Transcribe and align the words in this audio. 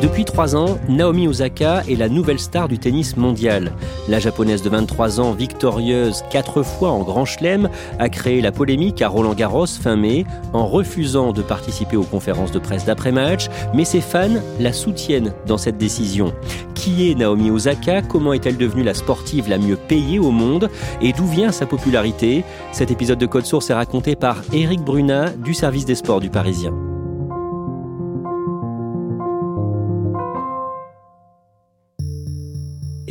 Depuis 0.00 0.24
trois 0.24 0.54
ans, 0.54 0.78
Naomi 0.88 1.26
Osaka 1.26 1.82
est 1.88 1.96
la 1.96 2.08
nouvelle 2.08 2.38
star 2.38 2.68
du 2.68 2.78
tennis 2.78 3.16
mondial. 3.16 3.72
La 4.08 4.20
japonaise 4.20 4.62
de 4.62 4.70
23 4.70 5.18
ans, 5.18 5.32
victorieuse 5.32 6.22
quatre 6.30 6.62
fois 6.62 6.90
en 6.90 7.02
Grand 7.02 7.24
Chelem, 7.24 7.68
a 7.98 8.08
créé 8.08 8.40
la 8.40 8.52
polémique 8.52 9.02
à 9.02 9.08
Roland 9.08 9.34
Garros 9.34 9.66
fin 9.66 9.96
mai 9.96 10.24
en 10.52 10.68
refusant 10.68 11.32
de 11.32 11.42
participer 11.42 11.96
aux 11.96 12.04
conférences 12.04 12.52
de 12.52 12.60
presse 12.60 12.84
d'après-match, 12.84 13.48
mais 13.74 13.84
ses 13.84 14.00
fans 14.00 14.40
la 14.60 14.72
soutiennent 14.72 15.32
dans 15.46 15.58
cette 15.58 15.78
décision. 15.78 16.32
Qui 16.76 17.10
est 17.10 17.16
Naomi 17.16 17.50
Osaka? 17.50 18.00
Comment 18.02 18.34
est-elle 18.34 18.56
devenue 18.56 18.84
la 18.84 18.94
sportive 18.94 19.48
la 19.48 19.58
mieux 19.58 19.76
payée 19.76 20.20
au 20.20 20.30
monde? 20.30 20.70
Et 21.02 21.12
d'où 21.12 21.26
vient 21.26 21.50
sa 21.50 21.66
popularité? 21.66 22.44
Cet 22.70 22.92
épisode 22.92 23.18
de 23.18 23.26
Code 23.26 23.46
Source 23.46 23.68
est 23.70 23.74
raconté 23.74 24.14
par 24.14 24.42
Eric 24.52 24.80
Brunat 24.80 25.30
du 25.30 25.54
service 25.54 25.86
des 25.86 25.96
sports 25.96 26.20
du 26.20 26.30
Parisien. 26.30 26.72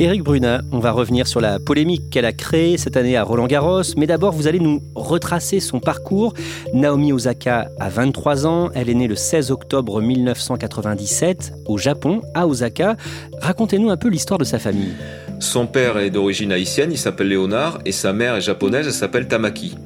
Éric 0.00 0.22
Brunat, 0.22 0.60
on 0.70 0.78
va 0.78 0.92
revenir 0.92 1.26
sur 1.26 1.40
la 1.40 1.58
polémique 1.58 2.08
qu'elle 2.08 2.24
a 2.24 2.32
créée 2.32 2.78
cette 2.78 2.96
année 2.96 3.16
à 3.16 3.24
Roland 3.24 3.48
Garros, 3.48 3.82
mais 3.96 4.06
d'abord 4.06 4.32
vous 4.32 4.46
allez 4.46 4.60
nous 4.60 4.80
retracer 4.94 5.58
son 5.58 5.80
parcours. 5.80 6.34
Naomi 6.72 7.12
Osaka 7.12 7.68
a 7.80 7.88
23 7.88 8.46
ans, 8.46 8.70
elle 8.76 8.90
est 8.90 8.94
née 8.94 9.08
le 9.08 9.16
16 9.16 9.50
octobre 9.50 10.00
1997 10.00 11.52
au 11.66 11.78
Japon, 11.78 12.22
à 12.34 12.46
Osaka. 12.46 12.96
Racontez-nous 13.40 13.90
un 13.90 13.96
peu 13.96 14.08
l'histoire 14.08 14.38
de 14.38 14.44
sa 14.44 14.60
famille. 14.60 14.92
Son 15.40 15.66
père 15.66 15.98
est 15.98 16.10
d'origine 16.10 16.52
haïtienne, 16.52 16.92
il 16.92 16.98
s'appelle 16.98 17.30
Léonard, 17.30 17.80
et 17.84 17.90
sa 17.90 18.12
mère 18.12 18.36
est 18.36 18.40
japonaise, 18.40 18.86
elle 18.86 18.92
s'appelle 18.92 19.26
Tamaki. 19.26 19.76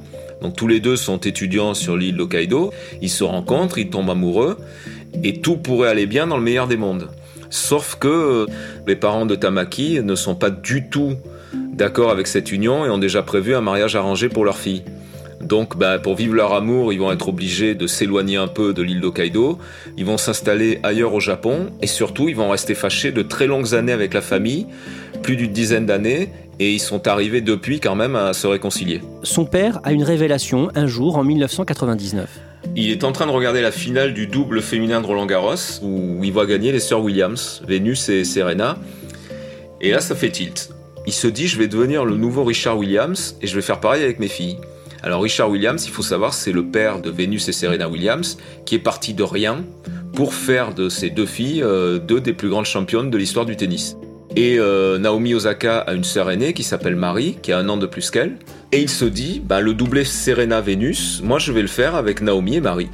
Donc 0.42 0.56
tous 0.56 0.68
les 0.68 0.80
deux 0.80 0.96
sont 0.96 1.18
étudiants 1.18 1.72
sur 1.72 1.96
l'île 1.96 2.18
d'Hokkaido, 2.18 2.70
ils 3.00 3.08
se 3.08 3.24
rencontrent, 3.24 3.78
ils 3.78 3.88
tombent 3.88 4.10
amoureux, 4.10 4.58
et 5.24 5.40
tout 5.40 5.56
pourrait 5.56 5.88
aller 5.88 6.04
bien 6.04 6.26
dans 6.26 6.36
le 6.36 6.42
meilleur 6.42 6.68
des 6.68 6.76
mondes. 6.76 7.08
Sauf 7.52 7.96
que 7.96 8.08
euh, 8.08 8.46
les 8.86 8.96
parents 8.96 9.26
de 9.26 9.34
Tamaki 9.34 10.00
ne 10.02 10.14
sont 10.14 10.34
pas 10.34 10.48
du 10.48 10.88
tout 10.88 11.16
d'accord 11.74 12.10
avec 12.10 12.26
cette 12.26 12.50
union 12.50 12.86
et 12.86 12.88
ont 12.88 12.96
déjà 12.96 13.22
prévu 13.22 13.54
un 13.54 13.60
mariage 13.60 13.94
arrangé 13.94 14.30
pour 14.30 14.46
leur 14.46 14.56
fille. 14.56 14.82
Donc, 15.42 15.76
bah, 15.76 15.98
pour 15.98 16.14
vivre 16.14 16.34
leur 16.34 16.54
amour, 16.54 16.94
ils 16.94 16.98
vont 16.98 17.12
être 17.12 17.28
obligés 17.28 17.74
de 17.74 17.86
s'éloigner 17.86 18.38
un 18.38 18.46
peu 18.46 18.72
de 18.72 18.80
l'île 18.80 19.02
d'Hokkaido. 19.02 19.58
Ils 19.98 20.06
vont 20.06 20.16
s'installer 20.16 20.80
ailleurs 20.82 21.12
au 21.12 21.20
Japon 21.20 21.66
et 21.82 21.86
surtout, 21.86 22.30
ils 22.30 22.36
vont 22.36 22.48
rester 22.48 22.74
fâchés 22.74 23.12
de 23.12 23.20
très 23.20 23.46
longues 23.46 23.74
années 23.74 23.92
avec 23.92 24.14
la 24.14 24.22
famille, 24.22 24.66
plus 25.22 25.36
d'une 25.36 25.52
dizaine 25.52 25.84
d'années, 25.84 26.30
et 26.58 26.72
ils 26.72 26.80
sont 26.80 27.06
arrivés 27.06 27.42
depuis 27.42 27.80
quand 27.80 27.96
même 27.96 28.16
à 28.16 28.32
se 28.32 28.46
réconcilier. 28.46 29.02
Son 29.24 29.44
père 29.44 29.80
a 29.84 29.92
une 29.92 30.04
révélation 30.04 30.70
un 30.74 30.86
jour 30.86 31.18
en 31.18 31.24
1999. 31.24 32.51
Il 32.74 32.90
est 32.90 33.04
en 33.04 33.12
train 33.12 33.26
de 33.26 33.32
regarder 33.32 33.60
la 33.60 33.72
finale 33.72 34.14
du 34.14 34.26
double 34.26 34.62
féminin 34.62 35.00
de 35.00 35.06
Roland 35.06 35.26
Garros, 35.26 35.80
où 35.82 36.22
il 36.24 36.32
voit 36.32 36.46
gagner 36.46 36.72
les 36.72 36.80
sœurs 36.80 37.02
Williams, 37.02 37.62
Vénus 37.66 38.08
et 38.08 38.24
Serena. 38.24 38.78
Et 39.80 39.90
là, 39.90 40.00
ça 40.00 40.14
fait 40.14 40.30
tilt. 40.30 40.70
Il 41.06 41.12
se 41.12 41.26
dit, 41.26 41.48
je 41.48 41.58
vais 41.58 41.66
devenir 41.66 42.04
le 42.04 42.16
nouveau 42.16 42.44
Richard 42.44 42.78
Williams 42.78 43.36
et 43.42 43.46
je 43.46 43.54
vais 43.54 43.62
faire 43.62 43.80
pareil 43.80 44.02
avec 44.02 44.20
mes 44.20 44.28
filles. 44.28 44.58
Alors 45.02 45.20
Richard 45.22 45.50
Williams, 45.50 45.84
il 45.84 45.90
faut 45.90 46.02
savoir, 46.02 46.32
c'est 46.32 46.52
le 46.52 46.64
père 46.64 47.00
de 47.00 47.10
Vénus 47.10 47.48
et 47.48 47.52
Serena 47.52 47.88
Williams, 47.88 48.38
qui 48.64 48.76
est 48.76 48.78
parti 48.78 49.14
de 49.14 49.24
rien 49.24 49.64
pour 50.14 50.32
faire 50.32 50.74
de 50.74 50.88
ses 50.88 51.10
deux 51.10 51.26
filles 51.26 51.62
euh, 51.62 51.98
deux 51.98 52.20
des 52.20 52.32
plus 52.32 52.48
grandes 52.48 52.66
championnes 52.66 53.10
de 53.10 53.18
l'histoire 53.18 53.44
du 53.44 53.56
tennis. 53.56 53.96
Et 54.34 54.58
euh, 54.58 54.98
Naomi 54.98 55.34
Osaka 55.34 55.80
a 55.80 55.92
une 55.92 56.04
sœur 56.04 56.30
aînée 56.30 56.54
qui 56.54 56.62
s'appelle 56.62 56.96
Marie, 56.96 57.36
qui 57.42 57.52
a 57.52 57.58
un 57.58 57.68
an 57.68 57.76
de 57.76 57.86
plus 57.86 58.10
qu'elle. 58.10 58.38
Et 58.72 58.80
il 58.80 58.88
se 58.88 59.04
dit, 59.04 59.42
bah, 59.44 59.60
le 59.60 59.74
doublé 59.74 60.04
Serena-Vénus, 60.04 61.20
moi 61.22 61.38
je 61.38 61.52
vais 61.52 61.60
le 61.60 61.68
faire 61.68 61.94
avec 61.94 62.22
Naomi 62.22 62.56
et 62.56 62.60
Marie. 62.60 62.88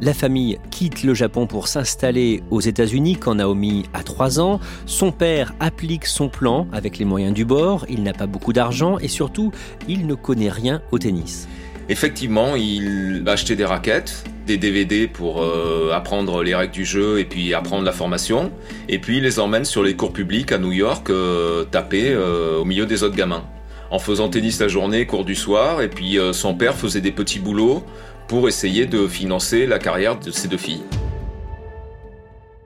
La 0.00 0.14
famille 0.14 0.58
quitte 0.70 1.02
le 1.02 1.12
Japon 1.12 1.48
pour 1.48 1.66
s'installer 1.66 2.42
aux 2.50 2.60
États-Unis 2.60 3.16
quand 3.16 3.34
Naomi 3.34 3.84
a 3.92 4.04
3 4.04 4.38
ans. 4.38 4.60
Son 4.86 5.10
père 5.10 5.52
applique 5.58 6.06
son 6.06 6.28
plan 6.28 6.68
avec 6.72 6.98
les 6.98 7.04
moyens 7.04 7.34
du 7.34 7.44
bord. 7.44 7.86
Il 7.88 8.04
n'a 8.04 8.12
pas 8.12 8.26
beaucoup 8.26 8.52
d'argent 8.52 8.98
et 8.98 9.08
surtout, 9.08 9.50
il 9.88 10.06
ne 10.06 10.14
connaît 10.14 10.48
rien 10.48 10.80
au 10.92 10.98
tennis. 10.98 11.48
Effectivement, 11.88 12.54
il 12.56 13.22
va 13.24 13.32
acheter 13.32 13.56
des 13.56 13.64
raquettes, 13.64 14.24
des 14.46 14.58
DVD 14.58 15.08
pour 15.08 15.42
euh, 15.42 15.90
apprendre 15.92 16.42
les 16.42 16.54
règles 16.54 16.72
du 16.72 16.84
jeu 16.84 17.18
et 17.18 17.24
puis 17.24 17.54
apprendre 17.54 17.84
la 17.84 17.92
formation. 17.92 18.52
Et 18.88 18.98
puis 18.98 19.18
il 19.18 19.22
les 19.22 19.38
emmène 19.38 19.64
sur 19.64 19.82
les 19.82 19.94
cours 19.94 20.12
publics 20.12 20.52
à 20.52 20.58
New 20.58 20.72
York, 20.72 21.10
euh, 21.10 21.64
taper 21.64 22.10
euh, 22.10 22.58
au 22.60 22.64
milieu 22.64 22.86
des 22.86 23.02
autres 23.02 23.16
gamins. 23.16 23.44
En 23.90 23.98
faisant 23.98 24.28
tennis 24.28 24.60
la 24.60 24.68
journée, 24.68 25.06
cours 25.06 25.24
du 25.24 25.34
soir, 25.34 25.80
et 25.80 25.88
puis 25.88 26.18
son 26.32 26.54
père 26.54 26.74
faisait 26.74 27.02
des 27.02 27.12
petits 27.12 27.38
boulots 27.38 27.84
pour 28.26 28.48
essayer 28.48 28.86
de 28.86 29.06
financer 29.06 29.66
la 29.66 29.78
carrière 29.78 30.18
de 30.18 30.32
ses 30.32 30.48
deux 30.48 30.56
filles. 30.56 30.82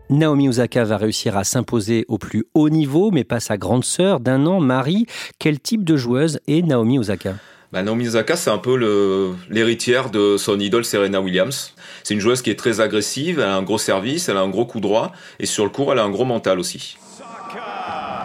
Naomi 0.09 0.49
Osaka 0.49 0.85
va 0.85 0.97
réussir 0.97 1.37
à 1.37 1.45
s'imposer 1.45 2.07
au 2.09 2.17
plus 2.17 2.47
haut 2.55 2.71
niveau, 2.71 3.11
mais 3.11 3.25
pas 3.25 3.41
sa 3.41 3.59
grande 3.59 3.85
sœur 3.85 4.21
d'un 4.21 4.47
an, 4.47 4.61
Marie. 4.61 5.05
Quel 5.39 5.61
type 5.61 5.85
de 5.85 5.97
joueuse 5.99 6.41
est 6.49 6.63
Naomi 6.63 6.99
Osaka? 6.99 7.35
Bah, 7.73 7.83
Naomi 7.83 8.09
Osaka, 8.09 8.37
c'est 8.37 8.51
un 8.51 8.59
peu 8.59 8.77
l'héritière 9.51 10.11
de 10.11 10.37
son 10.37 10.59
idole 10.59 10.85
Serena 10.85 11.21
Williams. 11.21 11.75
C'est 12.03 12.15
une 12.15 12.21
joueuse 12.21 12.43
qui 12.43 12.51
est 12.51 12.59
très 12.59 12.81
agressive, 12.81 13.39
elle 13.41 13.49
a 13.49 13.55
un 13.55 13.63
gros 13.63 13.79
service, 13.79 14.29
elle 14.29 14.37
a 14.37 14.41
un 14.41 14.49
gros 14.49 14.67
coup 14.67 14.81
droit, 14.81 15.13
et 15.39 15.47
sur 15.47 15.65
le 15.65 15.71
court, 15.71 15.93
elle 15.93 15.99
a 15.99 16.05
un 16.05 16.11
gros 16.11 16.25
mental 16.25 16.59
aussi. 16.59 16.97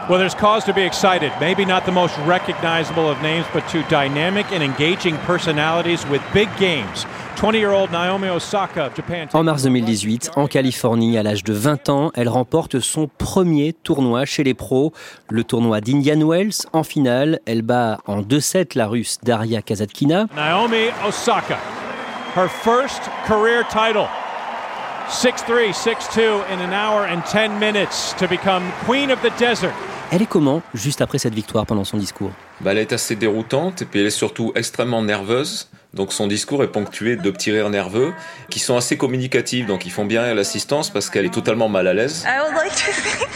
Well, 0.09 0.19
there's 0.19 0.35
cause 0.35 0.65
to 0.65 0.73
be 0.73 0.83
excited. 0.83 1.31
Maybe 1.39 1.65
not 1.65 1.85
the 1.85 1.91
most 1.93 2.17
recognizable 2.27 3.09
of 3.09 3.21
names, 3.21 3.45
but 3.53 3.65
two 3.69 3.83
dynamic 3.89 4.45
and 4.51 4.61
engaging 4.61 5.15
personalities 5.25 6.05
with 6.09 6.21
big 6.33 6.49
games. 6.59 7.05
20-year-old 7.37 7.91
Naomi 7.91 8.29
Osaka 8.29 8.87
of 8.87 8.95
Japan. 8.95 9.25
En 9.33 9.43
mars 9.43 9.63
2018, 9.63 10.31
en 10.35 10.47
Californie, 10.47 11.17
à 11.17 11.23
l'âge 11.23 11.43
de 11.43 11.53
20 11.53 11.89
ans, 11.89 12.11
elle 12.15 12.29
remporte 12.29 12.79
son 12.79 13.09
premier 13.17 13.73
tournoi 13.73 14.25
chez 14.25 14.43
les 14.43 14.53
pros, 14.53 14.93
le 15.29 15.43
tournoi 15.43 15.81
d'Indian 15.81 16.21
Wells. 16.27 16.53
En 16.71 16.83
finale, 16.83 17.39
elle 17.45 17.61
bat 17.61 17.99
en 18.05 18.21
2-7 18.21 18.77
la 18.77 18.87
russe 18.87 19.17
Daria 19.23 19.61
Kazatkina. 19.61 20.27
Naomi 20.35 20.89
Osaka, 21.07 21.57
her 22.35 22.47
first 22.49 23.01
career 23.27 23.63
title. 23.69 24.07
6-3, 25.09 25.73
6-2 25.73 26.43
in 26.51 26.59
an 26.61 26.71
hour 26.73 27.05
and 27.05 27.21
10 27.29 27.59
minutes 27.59 28.15
to 28.17 28.27
become 28.27 28.63
queen 28.85 29.11
of 29.11 29.19
the 29.21 29.31
desert. 29.37 29.73
Elle 30.11 30.21
est 30.21 30.27
comment 30.29 30.61
juste 30.75 31.01
après 31.01 31.17
cette 31.17 31.33
victoire 31.33 31.65
pendant 31.65 31.83
son 31.83 31.97
discours? 31.97 32.31
Bah, 32.61 32.71
Elle 32.71 32.77
est 32.77 32.93
assez 32.93 33.15
déroutante 33.15 33.81
et 33.81 33.85
puis 33.85 33.99
elle 33.99 34.05
est 34.05 34.11
surtout 34.11 34.51
extrêmement 34.55 35.01
nerveuse. 35.01 35.67
Donc 35.93 36.11
son 36.11 36.25
discours 36.25 36.63
est 36.63 36.71
ponctué 36.71 37.15
de 37.15 37.29
petits 37.29 37.51
rires 37.51 37.69
nerveux 37.69 38.13
qui 38.49 38.59
sont 38.59 38.75
assez 38.75 38.97
communicatifs. 38.97 39.67
Donc 39.67 39.85
ils 39.85 39.91
font 39.91 40.05
bien 40.05 40.23
à 40.23 40.33
l'assistance 40.33 40.89
parce 40.89 41.09
qu'elle 41.09 41.25
est 41.25 41.33
totalement 41.33 41.69
mal 41.69 41.87
à 41.87 41.93
l'aise. 41.93 42.25
I 42.25 42.41
would 42.41 42.55
like 42.55 42.73
to 42.73 42.91
thank 42.91 43.29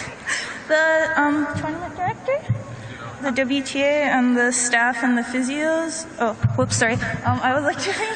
the 0.67 1.19
um, 1.19 1.45
tournament 1.59 1.95
director, 1.95 2.33
the 3.21 3.31
WTA 3.31 4.11
and 4.11 4.35
the 4.35 4.51
staff 4.51 5.03
and 5.03 5.15
the 5.15 5.23
physios. 5.23 6.07
Oh, 6.19 6.35
whoops, 6.57 6.75
sorry. 6.75 6.95
Um, 7.25 7.39
I 7.43 7.53
would 7.53 7.63
like 7.63 7.77
to 7.77 7.91
thank. 7.91 8.07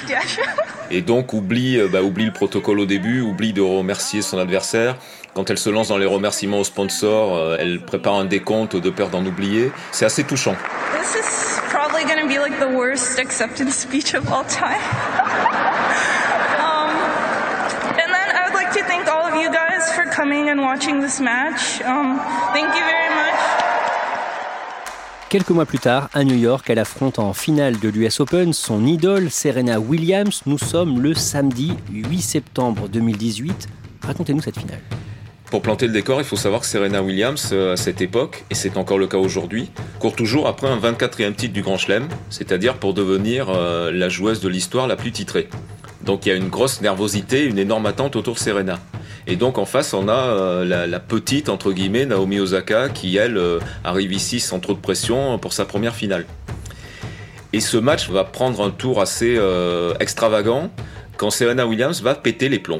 Et 0.89 1.01
donc 1.01 1.33
oublie, 1.33 1.77
euh, 1.77 1.87
bah, 1.87 2.01
oublie 2.01 2.25
le 2.25 2.33
protocole 2.33 2.79
au 2.79 2.85
début, 2.87 3.21
oublie 3.21 3.53
de 3.53 3.61
remercier 3.61 4.23
son 4.23 4.39
adversaire. 4.39 4.97
Quand 5.35 5.49
elle 5.51 5.59
se 5.59 5.69
lance 5.69 5.89
dans 5.89 5.97
les 5.97 6.07
remerciements 6.07 6.59
aux 6.59 6.65
sponsors, 6.65 7.37
euh, 7.37 7.57
elle 7.59 7.79
prépare 7.79 8.15
un 8.15 8.25
décompte 8.25 8.75
de 8.75 8.89
peur 8.89 9.09
d'en 9.09 9.23
oublier. 9.23 9.71
C'est 9.91 10.05
assez 10.05 10.23
touchant. 10.23 10.55
This 10.99 11.15
is 11.15 11.60
probably 12.01 12.15
going 12.15 12.29
be 12.29 12.39
like 12.39 12.59
the 12.59 12.77
worst 12.77 13.19
acceptance 13.19 13.75
speech 13.75 14.13
of 14.13 14.31
all 14.31 14.43
time. 14.45 14.81
um, 16.65 16.89
and 18.01 18.09
then 18.13 18.35
I 18.35 18.43
would 18.45 18.53
like 18.53 18.73
to 18.73 18.83
thank 18.83 19.07
all 19.07 19.25
of 19.25 19.35
you 19.35 19.51
guys 19.51 19.91
for 19.93 20.05
coming 20.05 20.49
and 20.49 20.61
watching 20.61 21.01
this 21.01 21.19
match. 21.19 21.81
Um, 21.81 22.19
thank 22.53 22.73
you 22.75 22.81
very 22.81 23.09
much. 23.15 23.39
Quelques 25.29 25.51
mois 25.51 25.65
plus 25.65 25.79
tard, 25.79 26.09
à 26.13 26.25
New 26.25 26.35
York, 26.35 26.69
elle 26.69 26.79
affronte 26.79 27.19
en 27.19 27.33
finale 27.33 27.79
de 27.79 27.87
l'US 27.87 28.19
Open 28.19 28.51
son 28.51 28.85
idole 28.85 29.31
Serena 29.31 29.79
Williams. 29.79 30.41
Nous 30.45 30.57
sommes 30.57 31.01
le 31.01 31.13
samedi 31.13 31.73
8 31.89 32.21
septembre 32.21 32.89
2018. 32.89 33.69
Racontez-nous 34.01 34.41
cette 34.41 34.59
finale. 34.59 34.81
Pour 35.51 35.61
planter 35.61 35.85
le 35.85 35.91
décor, 35.91 36.21
il 36.21 36.23
faut 36.23 36.37
savoir 36.37 36.61
que 36.61 36.65
Serena 36.65 37.03
Williams, 37.03 37.49
euh, 37.51 37.73
à 37.73 37.75
cette 37.75 37.99
époque, 37.99 38.45
et 38.49 38.55
c'est 38.55 38.77
encore 38.77 38.97
le 38.97 39.07
cas 39.07 39.17
aujourd'hui, 39.17 39.69
court 39.99 40.15
toujours 40.15 40.47
après 40.47 40.67
un 40.67 40.77
24e 40.77 41.35
titre 41.35 41.53
du 41.53 41.61
Grand 41.61 41.77
Chelem, 41.77 42.07
c'est-à-dire 42.29 42.75
pour 42.75 42.93
devenir 42.93 43.49
euh, 43.49 43.91
la 43.91 44.07
joueuse 44.07 44.39
de 44.39 44.47
l'histoire 44.47 44.87
la 44.87 44.95
plus 44.95 45.11
titrée. 45.11 45.49
Donc 46.05 46.25
il 46.25 46.29
y 46.29 46.31
a 46.31 46.35
une 46.35 46.47
grosse 46.47 46.79
nervosité, 46.79 47.43
une 47.43 47.59
énorme 47.59 47.85
attente 47.85 48.15
autour 48.15 48.35
de 48.35 48.39
Serena. 48.39 48.79
Et 49.27 49.35
donc 49.35 49.57
en 49.57 49.65
face, 49.65 49.93
on 49.93 50.07
a 50.07 50.13
euh, 50.13 50.63
la, 50.63 50.87
la, 50.87 50.99
petite, 51.01 51.49
entre 51.49 51.73
guillemets, 51.73 52.05
Naomi 52.05 52.39
Osaka, 52.39 52.87
qui, 52.87 53.17
elle, 53.17 53.37
arrive 53.83 54.13
ici 54.13 54.39
sans 54.39 54.61
trop 54.61 54.73
de 54.73 54.79
pression 54.79 55.37
pour 55.37 55.51
sa 55.51 55.65
première 55.65 55.95
finale. 55.95 56.25
Et 57.51 57.59
ce 57.59 57.75
match 57.75 58.09
va 58.09 58.23
prendre 58.23 58.65
un 58.65 58.69
tour 58.69 59.01
assez 59.01 59.37
extravagant 59.99 60.71
quand 61.17 61.29
Serena 61.29 61.67
Williams 61.67 62.01
va 62.01 62.15
péter 62.15 62.47
les 62.47 62.59
plombs. 62.59 62.77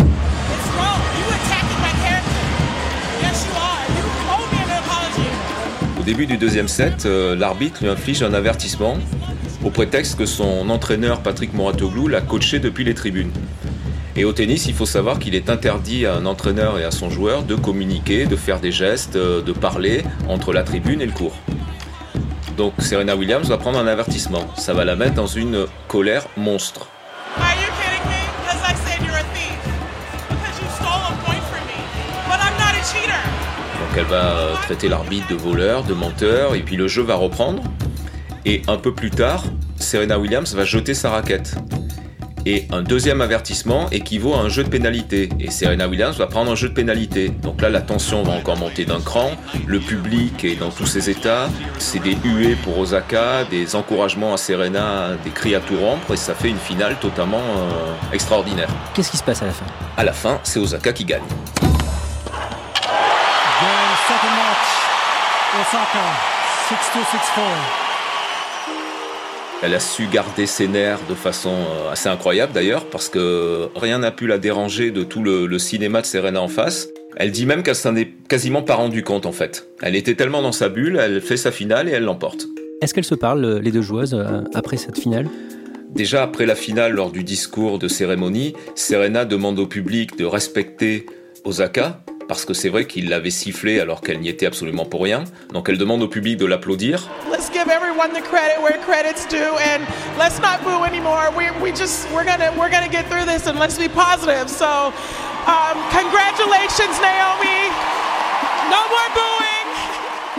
Début 6.11 6.25
du 6.25 6.35
deuxième 6.35 6.67
set, 6.67 7.05
euh, 7.05 7.37
l'arbitre 7.37 7.81
lui 7.81 7.89
inflige 7.89 8.21
un 8.21 8.33
avertissement 8.33 8.97
au 9.63 9.69
prétexte 9.69 10.17
que 10.17 10.25
son 10.25 10.69
entraîneur 10.69 11.21
Patrick 11.21 11.53
Moratoglou 11.53 12.09
l'a 12.09 12.19
coaché 12.19 12.59
depuis 12.59 12.83
les 12.83 12.93
tribunes. 12.93 13.31
Et 14.17 14.25
au 14.25 14.33
tennis, 14.33 14.65
il 14.65 14.73
faut 14.73 14.85
savoir 14.85 15.19
qu'il 15.19 15.35
est 15.35 15.49
interdit 15.49 16.05
à 16.05 16.15
un 16.15 16.25
entraîneur 16.25 16.77
et 16.77 16.83
à 16.83 16.91
son 16.91 17.09
joueur 17.09 17.43
de 17.43 17.55
communiquer, 17.55 18.25
de 18.25 18.35
faire 18.35 18.59
des 18.59 18.73
gestes, 18.73 19.15
euh, 19.15 19.41
de 19.41 19.53
parler 19.53 20.03
entre 20.27 20.51
la 20.51 20.63
tribune 20.63 20.99
et 20.99 21.05
le 21.05 21.13
court. 21.13 21.37
Donc 22.57 22.73
Serena 22.79 23.15
Williams 23.15 23.47
va 23.47 23.57
prendre 23.57 23.79
un 23.79 23.87
avertissement. 23.87 24.53
Ça 24.57 24.73
va 24.73 24.83
la 24.83 24.97
mettre 24.97 25.13
dans 25.13 25.27
une 25.27 25.65
colère 25.87 26.27
monstre. 26.35 26.90
Elle 33.97 34.05
va 34.05 34.53
traiter 34.63 34.87
l'arbitre 34.87 35.27
de 35.27 35.35
voleur, 35.35 35.83
de 35.83 35.93
menteur, 35.93 36.55
et 36.55 36.61
puis 36.61 36.77
le 36.77 36.87
jeu 36.87 37.01
va 37.01 37.15
reprendre. 37.15 37.61
Et 38.45 38.61
un 38.67 38.77
peu 38.77 38.93
plus 38.93 39.11
tard, 39.11 39.43
Serena 39.77 40.17
Williams 40.17 40.55
va 40.55 40.63
jeter 40.63 40.93
sa 40.93 41.09
raquette. 41.09 41.55
Et 42.45 42.67
un 42.71 42.81
deuxième 42.81 43.21
avertissement 43.21 43.89
équivaut 43.91 44.33
à 44.33 44.39
un 44.39 44.49
jeu 44.49 44.63
de 44.63 44.69
pénalité. 44.69 45.29
Et 45.39 45.51
Serena 45.51 45.87
Williams 45.87 46.17
va 46.17 46.25
prendre 46.25 46.49
un 46.49 46.55
jeu 46.55 46.69
de 46.69 46.73
pénalité. 46.73 47.29
Donc 47.29 47.61
là, 47.61 47.69
la 47.69 47.81
tension 47.81 48.23
va 48.23 48.31
encore 48.31 48.57
monter 48.57 48.85
d'un 48.85 48.99
cran. 48.99 49.31
Le 49.67 49.79
public 49.79 50.43
est 50.43 50.55
dans 50.55 50.71
tous 50.71 50.87
ses 50.87 51.09
états. 51.09 51.49
C'est 51.77 52.01
des 52.01 52.17
huées 52.23 52.55
pour 52.63 52.79
Osaka, 52.79 53.43
des 53.43 53.75
encouragements 53.75 54.33
à 54.33 54.37
Serena, 54.37 55.09
des 55.23 55.29
cris 55.29 55.53
à 55.53 55.59
tout 55.59 55.77
rompre. 55.77 56.13
Et 56.13 56.17
ça 56.17 56.33
fait 56.33 56.49
une 56.49 56.57
finale 56.57 56.95
totalement 56.99 57.37
euh, 57.37 58.13
extraordinaire. 58.13 58.69
Qu'est-ce 58.95 59.11
qui 59.11 59.17
se 59.17 59.23
passe 59.23 59.43
à 59.43 59.45
la 59.45 59.51
fin? 59.51 59.65
À 59.97 60.03
la 60.03 60.13
fin, 60.13 60.39
c'est 60.41 60.59
Osaka 60.59 60.93
qui 60.93 61.05
gagne. 61.05 61.21
Elle 69.61 69.73
a 69.73 69.79
su 69.81 70.07
garder 70.07 70.45
ses 70.45 70.69
nerfs 70.69 71.01
de 71.09 71.13
façon 71.13 71.49
euh, 71.49 71.91
assez 71.91 72.07
incroyable 72.07 72.53
d'ailleurs, 72.53 72.85
parce 72.85 73.09
que 73.09 73.67
rien 73.75 73.99
n'a 73.99 74.11
pu 74.11 74.27
la 74.27 74.37
déranger 74.37 74.91
de 74.91 75.03
tout 75.03 75.21
le, 75.21 75.59
cinéma 75.59 75.99
de 75.99 76.05
Serena 76.05 76.41
en 76.41 76.47
face. 76.47 76.87
Elle 77.17 77.31
dit 77.31 77.45
même 77.45 77.63
qu'elle 77.63 77.75
s'en 77.75 77.97
est 77.97 78.13
quasiment 78.29 78.61
pas 78.61 78.75
rendue 78.75 79.03
compte 79.03 79.25
en 79.25 79.33
fait. 79.33 79.67
Elle 79.81 79.97
était 79.97 80.15
tellement 80.15 80.41
dans 80.41 80.53
sa 80.53 80.69
bulle, 80.69 80.97
elle 80.97 81.19
fait 81.19 81.35
sa 81.35 81.51
finale 81.51 81.89
et 81.89 81.91
elle 81.91 82.05
l'emporte. 82.05 82.47
Est-ce 82.81 82.93
qu'elles 82.93 83.03
se 83.03 83.15
parlent, 83.15 83.59
les 83.61 83.71
deux 83.71 83.81
joueuses, 83.81 84.13
euh, 84.13 84.43
après 84.53 84.77
cette 84.77 84.97
finale? 84.97 85.27
Déjà 85.89 86.23
après 86.23 86.45
la 86.45 86.55
finale, 86.55 86.93
lors 86.93 87.11
du 87.11 87.25
discours 87.25 87.77
de 87.77 87.89
cérémonie, 87.89 88.53
Serena 88.75 89.25
demande 89.25 89.59
au 89.59 89.67
public 89.67 90.17
de 90.17 90.23
respecter 90.23 91.05
Osaka, 91.43 92.01
parce 92.31 92.45
que 92.45 92.53
c'est 92.53 92.69
vrai 92.69 92.85
qu'il 92.85 93.09
l'avait 93.09 93.29
sifflé 93.29 93.81
alors 93.81 93.99
qu'elle 93.99 94.21
n'y 94.21 94.29
était 94.29 94.45
absolument 94.45 94.85
pour 94.85 95.03
rien. 95.03 95.25
Donc 95.51 95.67
elle 95.67 95.77
demande 95.77 96.01
au 96.01 96.07
public 96.07 96.37
de 96.37 96.45
l'applaudir. 96.45 97.09
Let's 97.29 97.51
give 97.51 97.67
everyone 97.67 98.13
the 98.13 98.23
credit 98.23 98.55
where 98.63 98.79
credit's 98.85 99.27
due 99.27 99.35
and 99.35 99.83
let's 100.17 100.39
not 100.39 100.63
boo 100.63 100.85
anymore. 100.85 101.29
We, 101.35 101.51
we 101.61 101.75
just 101.75 102.07
we're 102.13 102.23
gonna 102.23 102.49
we're 102.57 102.71
gonna 102.71 102.87
get 102.87 103.03
through 103.09 103.25
this 103.25 103.47
and 103.47 103.59
let's 103.59 103.77
be 103.77 103.89
positive. 103.89 104.47
So 104.47 104.93
um, 105.45 105.75
congratulations 105.91 106.95
Naomi. 107.03 107.67
No 108.71 108.79
more 108.79 109.09
booing. 109.13 109.51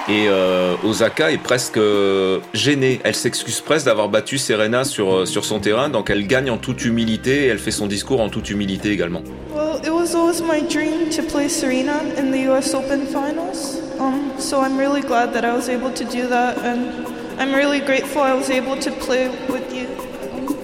Et 0.09 0.29
euh, 0.29 0.75
Osaka 0.85 1.31
est 1.31 1.39
presque 1.39 1.77
euh, 1.77 2.41
gênée. 2.55 3.01
Elle 3.05 3.15
s'excuse 3.15 3.61
presque 3.61 3.85
d'avoir 3.87 4.09
battu 4.09 4.39
Serena 4.39 4.85
sur, 4.85 5.15
euh, 5.15 5.27
sur 5.27 5.45
son 5.45 5.61
terrain, 5.61 5.91
donc 5.91 6.11
elle 6.11 6.27
gagne 6.27 6.51
en 6.51 6.57
toute 6.57 6.85
humilité 6.85 7.45
et 7.45 7.47
elle 7.49 7.59
fait 7.59 7.71
son 7.71 7.87
discours 7.87 8.21
en 8.21 8.29
toute 8.31 8.51
humilité 8.51 8.91
également. 8.91 9.23
Well, 9.55 9.79
was 10.13 10.21
always 10.21 10.43
my 10.43 10.61
dream 10.69 11.09
to 11.09 11.23
play 11.23 11.49
Serena 11.49 12.03
in 12.19 12.31
the 12.31 12.41
US 12.51 12.75
Open 12.75 13.07
finals. 13.07 13.81
Um, 13.99 14.33
so 14.39 14.61
I'm 14.61 14.77
really 14.77 15.01
glad 15.01 15.33
that 15.33 15.43
I 15.43 15.55
was 15.55 15.71
able 15.71 15.91
to 15.91 16.05
do 16.05 16.29
that 16.29 16.59
and 16.59 17.07
I'm 17.41 17.55
really 17.55 17.81
grateful 17.81 18.21
I 18.21 18.35
was 18.35 18.51
able 18.51 18.77
to 18.77 18.91
play 18.91 19.31
with 19.49 19.73
you. 19.73 19.87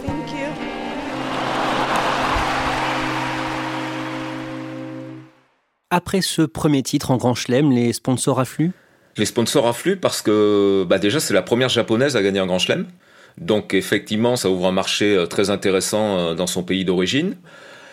Thank 0.04 0.32
you. 0.32 0.48
Après 5.90 6.20
ce 6.20 6.42
premier 6.42 6.82
titre 6.82 7.10
en 7.10 7.16
Grand 7.16 7.34
Chelem, 7.34 7.72
les 7.72 7.94
sponsors 7.94 8.40
affluent? 8.40 8.72
Les 9.16 9.24
sponsors 9.24 9.66
affluent 9.66 9.96
parce 9.96 10.20
que 10.20 10.84
bah 10.86 10.98
déjà 10.98 11.20
c'est 11.20 11.32
la 11.32 11.42
première 11.42 11.70
japonaise 11.70 12.16
à 12.16 12.22
gagner 12.22 12.40
un 12.40 12.46
grand 12.46 12.58
chelem. 12.58 12.86
Donc 13.38 13.72
effectivement, 13.72 14.36
ça 14.36 14.50
ouvre 14.50 14.66
un 14.66 14.72
marché 14.72 15.16
euh, 15.16 15.26
très 15.26 15.48
intéressant 15.48 16.18
euh, 16.18 16.34
dans 16.34 16.46
son 16.46 16.62
pays 16.62 16.84
d'origine. 16.84 17.36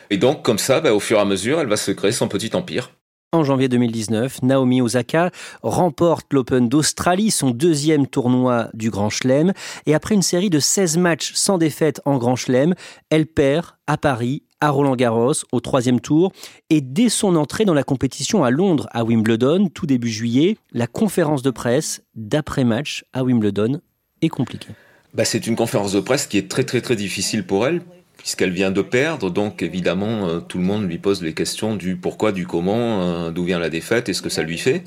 Et 0.10 0.18
donc 0.18 0.44
comme 0.44 0.60
ça, 0.60 0.81
bah, 0.81 0.94
au 0.94 1.00
fur 1.00 1.18
et 1.18 1.22
à 1.22 1.25
mesure, 1.25 1.60
elle 1.60 1.68
va 1.68 1.78
se 1.78 1.92
créer 1.92 2.12
son 2.12 2.28
petit 2.28 2.56
empire. 2.56 2.92
En 3.36 3.44
janvier 3.44 3.68
2019, 3.68 4.44
Naomi 4.44 4.81
Osaka 4.81 5.30
remporte 5.62 6.31
l'Open 6.31 6.69
d'Australie, 6.69 7.31
son 7.31 7.50
deuxième 7.50 8.07
tournoi 8.07 8.69
du 8.74 8.90
Grand 8.90 9.10
Chelem. 9.10 9.52
Et 9.86 9.94
après 9.94 10.16
une 10.16 10.22
série 10.22 10.50
de 10.50 10.60
16 10.60 10.98
matchs 10.98 11.34
sans 11.34 11.57
défaite 11.57 12.00
en 12.06 12.18
Grand 12.18 12.38
Chelem, 12.38 12.75
elle 13.10 13.25
perd 13.25 13.72
à 13.88 13.98
Paris 13.98 14.44
à 14.62 14.69
Roland 14.69 14.96
Garros 14.96 15.34
au 15.52 15.60
troisième 15.60 16.00
tour. 16.00 16.31
Et 16.69 16.80
dès 16.80 17.10
son 17.10 17.36
entrée 17.36 17.66
dans 17.66 17.74
la 17.74 17.84
compétition 17.84 18.46
à 18.46 18.51
Londres, 18.51 18.88
à 18.92 19.04
Wimbledon, 19.04 19.68
tout 19.68 19.86
début 19.86 20.10
juillet, 20.10 20.58
la 20.72 20.88
conférence 20.88 21.42
de 21.42 21.51
presse 21.51 22.04
d'après-match 22.16 23.04
à 23.12 23.25
Wimbledon 23.25 23.81
est 24.22 24.30
compliquée. 24.30 24.69
Bah, 25.13 25.25
c'est 25.25 25.46
une 25.46 25.58
conférence 25.58 25.92
de 25.92 26.00
presse 26.00 26.25
qui 26.25 26.38
est 26.38 26.50
très 26.50 26.63
très 26.63 26.80
très 26.80 26.96
difficile 26.96 27.46
pour 27.46 27.68
elle 27.68 27.81
puisqu'elle 28.25 28.50
vient 28.50 28.72
de 28.72 28.81
perdre, 28.81 29.30
donc 29.30 29.62
évidemment 29.62 30.27
euh, 30.27 30.39
tout 30.39 30.57
le 30.57 30.63
monde 30.63 30.89
lui 30.89 30.98
pose 30.98 31.22
les 31.22 31.36
questions 31.36 31.75
du 31.75 31.95
pourquoi, 31.95 32.31
du 32.31 32.48
comment, 32.48 33.04
euh, 33.04 33.30
d'où 33.30 33.44
vient 33.44 33.60
la 33.60 33.69
défaite 33.69 34.10
et 34.10 34.13
ce 34.13 34.24
que 34.24 34.30
ça 34.30 34.42
lui 34.42 34.57
fait. 34.57 34.83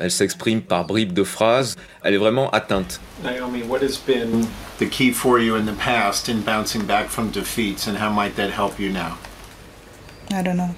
Elle 0.00 0.10
s'exprime 0.10 0.62
par 0.62 0.86
bribes 0.86 1.12
de 1.12 1.22
phrases. 1.22 1.76
Elle 2.02 2.14
est 2.14 2.18
vraiment 2.18 2.48
atteinte. 2.48 2.98
Naomi, 3.22 3.62
what 3.68 3.80
has 3.82 3.98
been 3.98 4.46
the 4.78 4.88
key 4.88 5.12
for 5.12 5.38
you 5.38 5.54
in 5.54 5.66
the 5.66 5.76
past 5.76 6.30
in 6.30 6.40
bouncing 6.40 6.82
back 6.86 7.10
from 7.10 7.30
defeats, 7.30 7.86
and 7.86 7.98
how 8.00 8.10
might 8.10 8.36
that 8.36 8.48
help 8.48 8.80
you 8.80 8.90
now? 8.90 9.18
I 10.30 10.42
don't 10.42 10.56
know. 10.56 10.74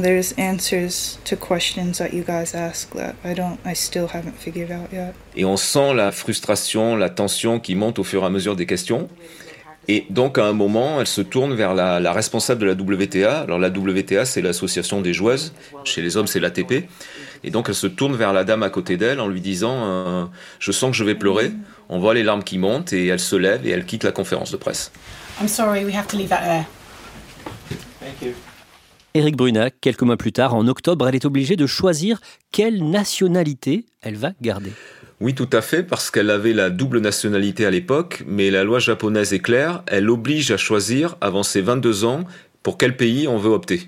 There's 0.00 0.32
answers 0.38 1.18
to 1.24 1.34
questions 1.34 1.98
that 1.98 2.14
you 2.14 2.22
guys 2.22 2.54
ask 2.54 2.94
that 2.94 3.16
I 3.24 3.34
don't, 3.34 3.58
I 3.64 3.74
still 3.74 4.06
haven't 4.06 4.36
figured 4.38 4.70
out 4.70 4.92
yet. 4.92 5.16
Et 5.34 5.44
on 5.44 5.56
sent 5.56 5.94
la 5.94 6.12
frustration, 6.12 6.94
la 6.94 7.10
tension 7.10 7.58
qui 7.58 7.74
monte 7.74 7.98
au 7.98 8.04
fur 8.04 8.22
et 8.22 8.26
à 8.26 8.30
mesure 8.30 8.54
des 8.54 8.66
questions. 8.66 9.08
Et 9.88 10.06
donc 10.10 10.38
à 10.38 10.46
un 10.46 10.52
moment, 10.52 11.00
elle 11.00 11.06
se 11.06 11.20
tourne 11.20 11.54
vers 11.54 11.74
la, 11.74 11.98
la 11.98 12.12
responsable 12.12 12.60
de 12.60 12.66
la 12.66 12.72
WTA. 12.72 13.40
Alors 13.40 13.58
la 13.58 13.68
WTA, 13.68 14.24
c'est 14.24 14.40
l'association 14.40 15.00
des 15.00 15.12
joueuses. 15.12 15.52
Chez 15.84 16.02
les 16.02 16.16
hommes, 16.16 16.26
c'est 16.28 16.40
l'ATP. 16.40 16.88
Et 17.44 17.50
donc 17.50 17.68
elle 17.68 17.74
se 17.74 17.88
tourne 17.88 18.14
vers 18.14 18.32
la 18.32 18.44
dame 18.44 18.62
à 18.62 18.70
côté 18.70 18.96
d'elle 18.96 19.20
en 19.20 19.28
lui 19.28 19.40
disant 19.40 19.74
euh, 19.84 20.24
Je 20.60 20.70
sens 20.70 20.92
que 20.92 20.96
je 20.96 21.04
vais 21.04 21.16
pleurer. 21.16 21.52
On 21.88 21.98
voit 21.98 22.14
les 22.14 22.22
larmes 22.22 22.44
qui 22.44 22.58
montent 22.58 22.92
et 22.92 23.08
elle 23.08 23.20
se 23.20 23.36
lève 23.36 23.66
et 23.66 23.70
elle 23.70 23.84
quitte 23.84 24.04
la 24.04 24.12
conférence 24.12 24.52
de 24.52 24.56
presse. 24.56 24.92
I'm 25.40 25.48
sorry, 25.48 25.84
we 25.84 25.94
have 25.94 26.06
to 26.08 26.16
leave 26.16 26.28
that 26.28 26.42
there. 26.42 26.64
Thank 28.00 28.22
you. 28.22 28.34
Eric 29.14 29.36
Brunac, 29.36 29.74
quelques 29.80 30.02
mois 30.02 30.16
plus 30.16 30.32
tard, 30.32 30.54
en 30.54 30.66
octobre, 30.68 31.06
elle 31.06 31.14
est 31.14 31.26
obligée 31.26 31.56
de 31.56 31.66
choisir 31.66 32.18
quelle 32.50 32.88
nationalité 32.88 33.84
elle 34.00 34.16
va 34.16 34.32
garder. 34.40 34.72
Oui, 35.22 35.34
tout 35.34 35.48
à 35.52 35.60
fait, 35.60 35.84
parce 35.84 36.10
qu'elle 36.10 36.30
avait 36.30 36.52
la 36.52 36.68
double 36.68 36.98
nationalité 36.98 37.64
à 37.64 37.70
l'époque, 37.70 38.24
mais 38.26 38.50
la 38.50 38.64
loi 38.64 38.80
japonaise 38.80 39.32
est 39.32 39.38
claire, 39.38 39.84
elle 39.86 40.10
oblige 40.10 40.50
à 40.50 40.56
choisir 40.56 41.14
avant 41.20 41.44
ses 41.44 41.60
22 41.60 42.04
ans 42.04 42.24
pour 42.64 42.76
quel 42.76 42.96
pays 42.96 43.28
on 43.28 43.38
veut 43.38 43.52
opter. 43.52 43.86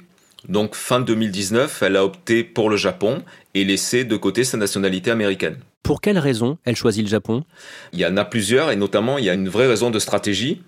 Donc 0.48 0.76
fin 0.76 1.00
2019, 1.00 1.82
elle 1.82 1.96
a 1.96 2.04
opté 2.04 2.44
pour 2.44 2.70
le 2.70 2.76
Japon 2.76 3.24
et 3.54 3.64
laissé 3.64 4.04
de 4.04 4.16
côté 4.16 4.44
sa 4.44 4.58
nationalité 4.58 5.10
américaine. 5.10 5.56
Pour 5.82 6.00
quelle 6.00 6.18
raison 6.18 6.56
elle 6.64 6.76
choisit 6.76 7.02
le 7.02 7.10
Japon? 7.10 7.42
Il 7.92 7.98
y 7.98 8.06
en 8.06 8.16
a 8.16 8.24
plusieurs 8.24 8.70
et 8.70 8.76
notamment 8.76 9.18
il 9.18 9.24
y 9.24 9.28
a 9.28 9.34
une 9.34 9.48
vraie 9.48 9.66
raison 9.66 9.90
de 9.90 9.98
stratégie 9.98 10.62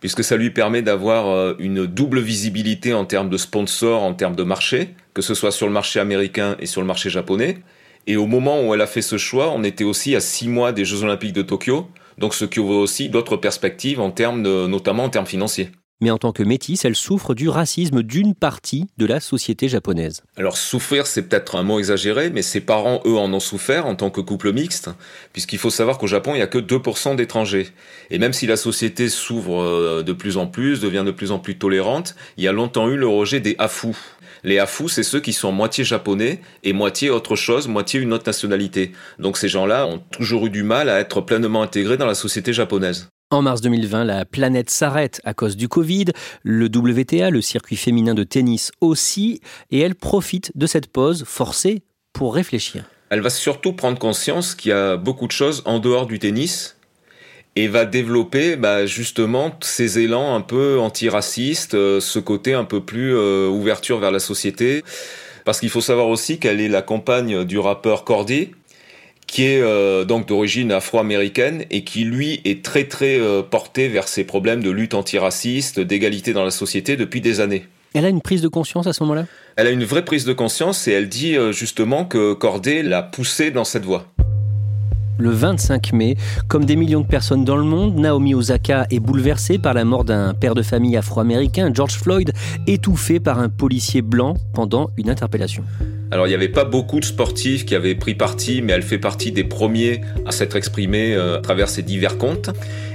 puisque 0.00 0.24
ça 0.24 0.38
lui 0.38 0.48
permet 0.48 0.80
d'avoir 0.80 1.28
euh, 1.28 1.54
une 1.58 1.84
double 1.84 2.20
visibilité 2.20 2.94
en 2.94 3.04
termes 3.04 3.28
de 3.28 3.36
sponsors, 3.36 4.02
en 4.02 4.14
termes 4.14 4.36
de 4.36 4.42
marché, 4.42 4.94
que 5.12 5.20
ce 5.20 5.34
soit 5.34 5.52
sur 5.52 5.66
le 5.66 5.72
marché 5.72 6.00
américain 6.00 6.56
et 6.60 6.66
sur 6.66 6.80
le 6.80 6.86
marché 6.86 7.10
japonais. 7.10 7.58
Et 8.06 8.16
au 8.16 8.26
moment 8.26 8.66
où 8.66 8.74
elle 8.74 8.80
a 8.80 8.86
fait 8.86 9.02
ce 9.02 9.18
choix, 9.18 9.50
on 9.50 9.64
était 9.64 9.84
aussi 9.84 10.16
à 10.16 10.20
six 10.20 10.48
mois 10.48 10.72
des 10.72 10.84
Jeux 10.84 11.02
Olympiques 11.02 11.34
de 11.34 11.42
Tokyo, 11.42 11.88
donc 12.16 12.34
ce 12.34 12.44
qui 12.44 12.60
ouvre 12.60 12.76
aussi 12.76 13.08
d'autres 13.08 13.36
perspectives 13.36 14.00
en 14.00 14.10
termes 14.10 14.42
notamment 14.42 15.04
en 15.04 15.10
termes 15.10 15.26
financiers. 15.26 15.70
Mais 16.00 16.10
en 16.10 16.18
tant 16.18 16.32
que 16.32 16.42
métisse, 16.42 16.84
elle 16.84 16.94
souffre 16.94 17.34
du 17.34 17.48
racisme 17.48 18.02
d'une 18.02 18.34
partie 18.34 18.86
de 18.98 19.06
la 19.06 19.20
société 19.20 19.68
japonaise. 19.68 20.22
Alors 20.36 20.56
souffrir, 20.56 21.06
c'est 21.06 21.22
peut-être 21.22 21.56
un 21.56 21.62
mot 21.62 21.78
exagéré, 21.78 22.30
mais 22.30 22.42
ses 22.42 22.60
parents, 22.60 23.00
eux, 23.04 23.16
en 23.16 23.32
ont 23.32 23.40
souffert 23.40 23.86
en 23.86 23.94
tant 23.94 24.10
que 24.10 24.20
couple 24.20 24.52
mixte, 24.52 24.90
puisqu'il 25.32 25.58
faut 25.58 25.70
savoir 25.70 25.98
qu'au 25.98 26.06
Japon, 26.06 26.32
il 26.34 26.38
n'y 26.38 26.42
a 26.42 26.46
que 26.46 26.58
2% 26.58 27.16
d'étrangers. 27.16 27.68
Et 28.10 28.18
même 28.18 28.32
si 28.32 28.46
la 28.46 28.56
société 28.56 29.08
s'ouvre 29.08 29.62
euh, 29.62 30.02
de 30.02 30.12
plus 30.12 30.36
en 30.36 30.46
plus, 30.46 30.80
devient 30.80 31.04
de 31.04 31.10
plus 31.10 31.32
en 31.32 31.38
plus 31.38 31.58
tolérante, 31.58 32.14
il 32.36 32.44
y 32.44 32.48
a 32.48 32.52
longtemps 32.52 32.88
eu 32.88 32.96
le 32.96 33.08
rejet 33.08 33.40
des 33.40 33.56
hafus. 33.58 33.96
Les 34.44 34.58
hafus, 34.58 34.88
c'est 34.88 35.02
ceux 35.02 35.20
qui 35.20 35.32
sont 35.32 35.50
moitié 35.50 35.84
japonais 35.84 36.40
et 36.62 36.72
moitié 36.72 37.10
autre 37.10 37.34
chose, 37.34 37.66
moitié 37.66 38.00
une 38.00 38.12
autre 38.12 38.26
nationalité. 38.26 38.92
Donc 39.18 39.36
ces 39.36 39.48
gens-là 39.48 39.86
ont 39.86 39.98
toujours 39.98 40.46
eu 40.46 40.50
du 40.50 40.62
mal 40.62 40.88
à 40.88 41.00
être 41.00 41.20
pleinement 41.20 41.62
intégrés 41.62 41.96
dans 41.96 42.06
la 42.06 42.14
société 42.14 42.52
japonaise. 42.52 43.08
En 43.30 43.42
mars 43.42 43.60
2020, 43.60 44.04
la 44.04 44.24
planète 44.24 44.70
s'arrête 44.70 45.20
à 45.22 45.34
cause 45.34 45.54
du 45.54 45.68
Covid, 45.68 46.06
le 46.44 46.64
WTA, 46.64 47.28
le 47.28 47.42
circuit 47.42 47.76
féminin 47.76 48.14
de 48.14 48.24
tennis 48.24 48.72
aussi, 48.80 49.42
et 49.70 49.80
elle 49.80 49.94
profite 49.94 50.50
de 50.54 50.66
cette 50.66 50.86
pause 50.86 51.24
forcée 51.26 51.82
pour 52.14 52.34
réfléchir. 52.34 52.84
Elle 53.10 53.20
va 53.20 53.28
surtout 53.28 53.74
prendre 53.74 53.98
conscience 53.98 54.54
qu'il 54.54 54.70
y 54.70 54.72
a 54.72 54.96
beaucoup 54.96 55.26
de 55.26 55.32
choses 55.32 55.62
en 55.66 55.78
dehors 55.78 56.06
du 56.06 56.18
tennis 56.18 56.78
et 57.54 57.68
va 57.68 57.84
développer 57.84 58.56
bah, 58.56 58.86
justement 58.86 59.54
ces 59.60 59.98
élans 59.98 60.34
un 60.34 60.40
peu 60.40 60.78
antiracistes, 60.80 61.74
euh, 61.74 62.00
ce 62.00 62.18
côté 62.18 62.54
un 62.54 62.64
peu 62.64 62.80
plus 62.82 63.14
euh, 63.14 63.46
ouverture 63.48 63.98
vers 63.98 64.10
la 64.10 64.20
société. 64.20 64.84
Parce 65.44 65.60
qu'il 65.60 65.68
faut 65.68 65.82
savoir 65.82 66.08
aussi 66.08 66.38
qu'elle 66.38 66.62
est 66.62 66.68
la 66.68 66.80
compagne 66.80 67.44
du 67.44 67.58
rappeur 67.58 68.04
Cordy, 68.04 68.52
qui 69.28 69.44
est 69.44 69.60
euh, 69.60 70.04
donc 70.04 70.26
d'origine 70.26 70.72
afro-américaine 70.72 71.64
et 71.70 71.84
qui 71.84 72.02
lui 72.02 72.40
est 72.44 72.64
très 72.64 72.84
très 72.84 73.20
euh, 73.20 73.42
porté 73.42 73.86
vers 73.86 74.08
ces 74.08 74.24
problèmes 74.24 74.62
de 74.62 74.70
lutte 74.70 74.94
antiraciste, 74.94 75.78
d'égalité 75.78 76.32
dans 76.32 76.44
la 76.44 76.50
société 76.50 76.96
depuis 76.96 77.20
des 77.20 77.40
années. 77.40 77.66
Elle 77.94 78.04
a 78.04 78.08
une 78.08 78.22
prise 78.22 78.42
de 78.42 78.48
conscience 78.48 78.86
à 78.86 78.92
ce 78.92 79.02
moment-là? 79.04 79.26
Elle 79.56 79.66
a 79.66 79.70
une 79.70 79.84
vraie 79.84 80.04
prise 80.04 80.24
de 80.24 80.32
conscience 80.32 80.88
et 80.88 80.92
elle 80.92 81.08
dit 81.08 81.36
euh, 81.36 81.52
justement 81.52 82.04
que 82.04 82.32
Corday 82.32 82.82
l'a 82.82 83.02
poussée 83.02 83.50
dans 83.50 83.64
cette 83.64 83.84
voie. 83.84 84.06
Le 85.18 85.30
25 85.30 85.92
mai, 85.92 86.16
comme 86.46 86.64
des 86.64 86.76
millions 86.76 87.00
de 87.00 87.06
personnes 87.06 87.44
dans 87.44 87.56
le 87.56 87.64
monde, 87.64 87.96
Naomi 87.98 88.34
Osaka 88.34 88.86
est 88.90 89.00
bouleversée 89.00 89.58
par 89.58 89.74
la 89.74 89.84
mort 89.84 90.04
d'un 90.04 90.32
père 90.32 90.54
de 90.54 90.62
famille 90.62 90.96
afro-américain, 90.96 91.70
George 91.74 91.94
Floyd, 91.94 92.32
étouffé 92.68 93.18
par 93.18 93.40
un 93.40 93.48
policier 93.48 94.00
blanc 94.00 94.34
pendant 94.54 94.90
une 94.96 95.10
interpellation. 95.10 95.64
Alors 96.10 96.26
il 96.26 96.30
n'y 96.30 96.36
avait 96.36 96.48
pas 96.48 96.64
beaucoup 96.64 97.00
de 97.00 97.04
sportifs 97.04 97.66
qui 97.66 97.74
avaient 97.74 97.96
pris 97.96 98.14
parti, 98.14 98.62
mais 98.62 98.72
elle 98.72 98.82
fait 98.82 98.98
partie 98.98 99.32
des 99.32 99.44
premiers 99.44 100.00
à 100.24 100.30
s'être 100.32 100.56
exprimée 100.56 101.14
euh, 101.14 101.38
à 101.38 101.40
travers 101.40 101.68
ses 101.68 101.82
divers 101.82 102.16
comptes. 102.16 102.50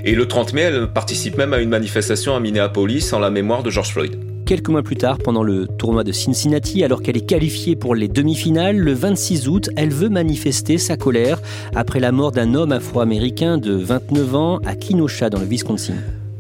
Et 0.06 0.16
le 0.16 0.28
30 0.28 0.54
mai, 0.54 0.62
elle 0.62 0.88
participe 0.88 1.38
même 1.38 1.54
à 1.54 1.60
une 1.60 1.70
manifestation 1.70 2.36
à 2.36 2.40
Minneapolis 2.40 3.14
en 3.14 3.20
la 3.20 3.30
mémoire 3.30 3.64
de 3.64 3.70
George 3.70 3.92
Floyd. 3.92 4.33
Quelques 4.46 4.68
mois 4.68 4.84
plus 4.84 4.98
tard, 4.98 5.20
pendant 5.20 5.42
le 5.42 5.68
tournoi 5.68 6.04
de 6.04 6.12
Cincinnati, 6.12 6.84
alors 6.84 7.02
qu'elle 7.02 7.16
est 7.16 7.26
qualifiée 7.26 7.78
pour 7.78 7.96
les 7.96 8.10
demi-finales, 8.10 8.78
le 8.78 8.94
26 8.94 9.48
août, 9.48 9.70
elle 9.78 9.92
veut 9.92 10.10
manifester 10.10 10.78
sa 10.78 10.98
colère 10.98 11.42
après 11.74 12.02
la 12.02 12.12
mort 12.12 12.34
d'un 12.34 12.54
homme 12.54 12.74
afro-américain 12.74 13.58
de 13.58 13.72
29 13.74 14.36
ans 14.36 14.60
à 14.66 14.76
Kenosha, 14.76 15.30
dans 15.30 15.40
le 15.40 15.46
Wisconsin. 15.46 15.94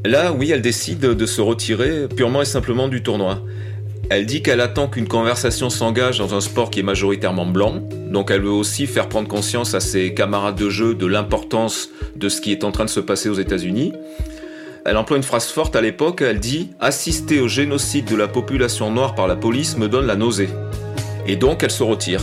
Là, 0.03 0.33
oui, 0.33 0.51
elle 0.51 0.61
décide 0.61 0.99
de 0.99 1.25
se 1.25 1.39
retirer 1.39 2.09
purement 2.09 2.41
et 2.41 2.45
simplement 2.45 2.89
du 2.89 3.01
tournoi. 3.01 3.41
Elle 4.09 4.25
dit 4.25 4.41
qu'elle 4.41 4.59
attend 4.59 4.89
qu'une 4.89 5.07
conversation 5.07 5.69
s'engage 5.69 6.19
dans 6.19 6.35
un 6.35 6.41
sport 6.41 6.71
qui 6.71 6.81
est 6.81 6.83
majoritairement 6.83 7.45
blanc, 7.45 7.81
donc 8.11 8.31
elle 8.31 8.41
veut 8.41 8.49
aussi 8.49 8.85
faire 8.85 9.07
prendre 9.07 9.29
conscience 9.29 9.75
à 9.75 9.79
ses 9.79 10.13
camarades 10.13 10.57
de 10.57 10.69
jeu 10.69 10.93
de 10.93 11.05
l'importance 11.05 11.89
de 12.17 12.27
ce 12.27 12.41
qui 12.41 12.51
est 12.51 12.65
en 12.65 12.71
train 12.71 12.83
de 12.83 12.89
se 12.89 12.99
passer 12.99 13.29
aux 13.29 13.39
États-Unis. 13.39 13.93
Elle 14.85 14.97
emploie 14.97 15.15
une 15.15 15.23
phrase 15.23 15.47
forte 15.47 15.77
à 15.77 15.81
l'époque, 15.81 16.21
elle 16.21 16.39
dit⁇ 16.39 16.71
Assister 16.81 17.39
au 17.39 17.47
génocide 17.47 18.03
de 18.05 18.17
la 18.17 18.27
population 18.27 18.91
noire 18.91 19.15
par 19.15 19.27
la 19.27 19.37
police 19.37 19.77
me 19.77 19.87
donne 19.87 20.05
la 20.05 20.17
nausée⁇ 20.17 20.47
Et 21.25 21.37
donc 21.37 21.63
elle 21.63 21.71
se 21.71 21.83
retire. 21.83 22.21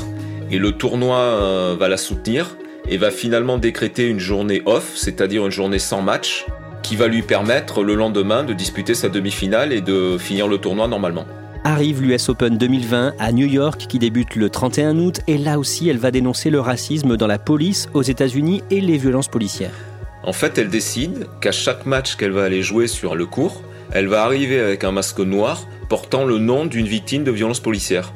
Et 0.51 0.59
le 0.59 0.73
tournoi 0.73 1.17
euh, 1.17 1.77
va 1.79 1.89
la 1.89 1.97
soutenir 1.97 2.59
et 2.87 2.99
va 2.99 3.11
finalement 3.11 3.57
décréter 3.57 4.07
une 4.09 4.19
journée 4.19 4.61
off, 4.67 4.93
c'est-à-dire 4.95 5.47
une 5.47 5.53
journée 5.53 5.79
sans 5.79 6.03
match, 6.03 6.45
qui 6.83 6.97
va 6.97 7.07
lui 7.07 7.23
permettre 7.23 7.83
le 7.83 7.95
lendemain 7.95 8.45
de 8.45 8.53
disputer 8.53 8.95
sa 8.95 9.09
demi-finale 9.09 9.73
et 9.73 9.81
de 9.81 10.19
finir 10.19 10.47
le 10.47 10.59
tournoi 10.59 10.87
normalement 10.87 11.27
arrive 11.63 12.03
l'US 12.03 12.31
Open 12.31 12.57
2020 12.57 13.17
à 13.19 13.33
New 13.33 13.47
York 13.47 13.85
qui 13.87 13.99
débute 13.99 14.35
le 14.35 14.49
31 14.49 14.99
août 14.99 15.21
et 15.27 15.37
là 15.37 15.59
aussi 15.59 15.91
elle 15.91 15.99
va 15.99 16.11
dénoncer 16.11 16.49
le 16.49 16.59
racisme 16.59 17.19
dans 17.19 17.27
la 17.27 17.39
police 17.39 17.91
aux 17.93 18.01
États-Unis 18.01 18.63
et 18.71 18.81
les 18.81 18.97
violences 18.97 19.29
policières. 19.29 19.90
En 20.23 20.33
fait, 20.33 20.59
elle 20.59 20.69
décide 20.69 21.27
qu'à 21.41 21.53
chaque 21.53 21.87
match 21.87 22.17
qu'elle 22.17 22.33
va 22.33 22.45
aller 22.45 22.63
jouer 22.63 22.87
sur 22.87 23.15
le 23.15 23.27
court, 23.27 23.63
elle 23.93 24.07
va 24.07 24.23
arriver 24.23 24.61
avec 24.61 24.85
un 24.85 24.93
masque 24.93 25.21
noir 25.21 25.67
portant 25.89 26.25
le 26.25 26.39
nom 26.39 26.67
d'une 26.67 26.87
victime 26.87 27.25
de 27.25 27.31
violences 27.31 27.61
policières. 27.61 28.13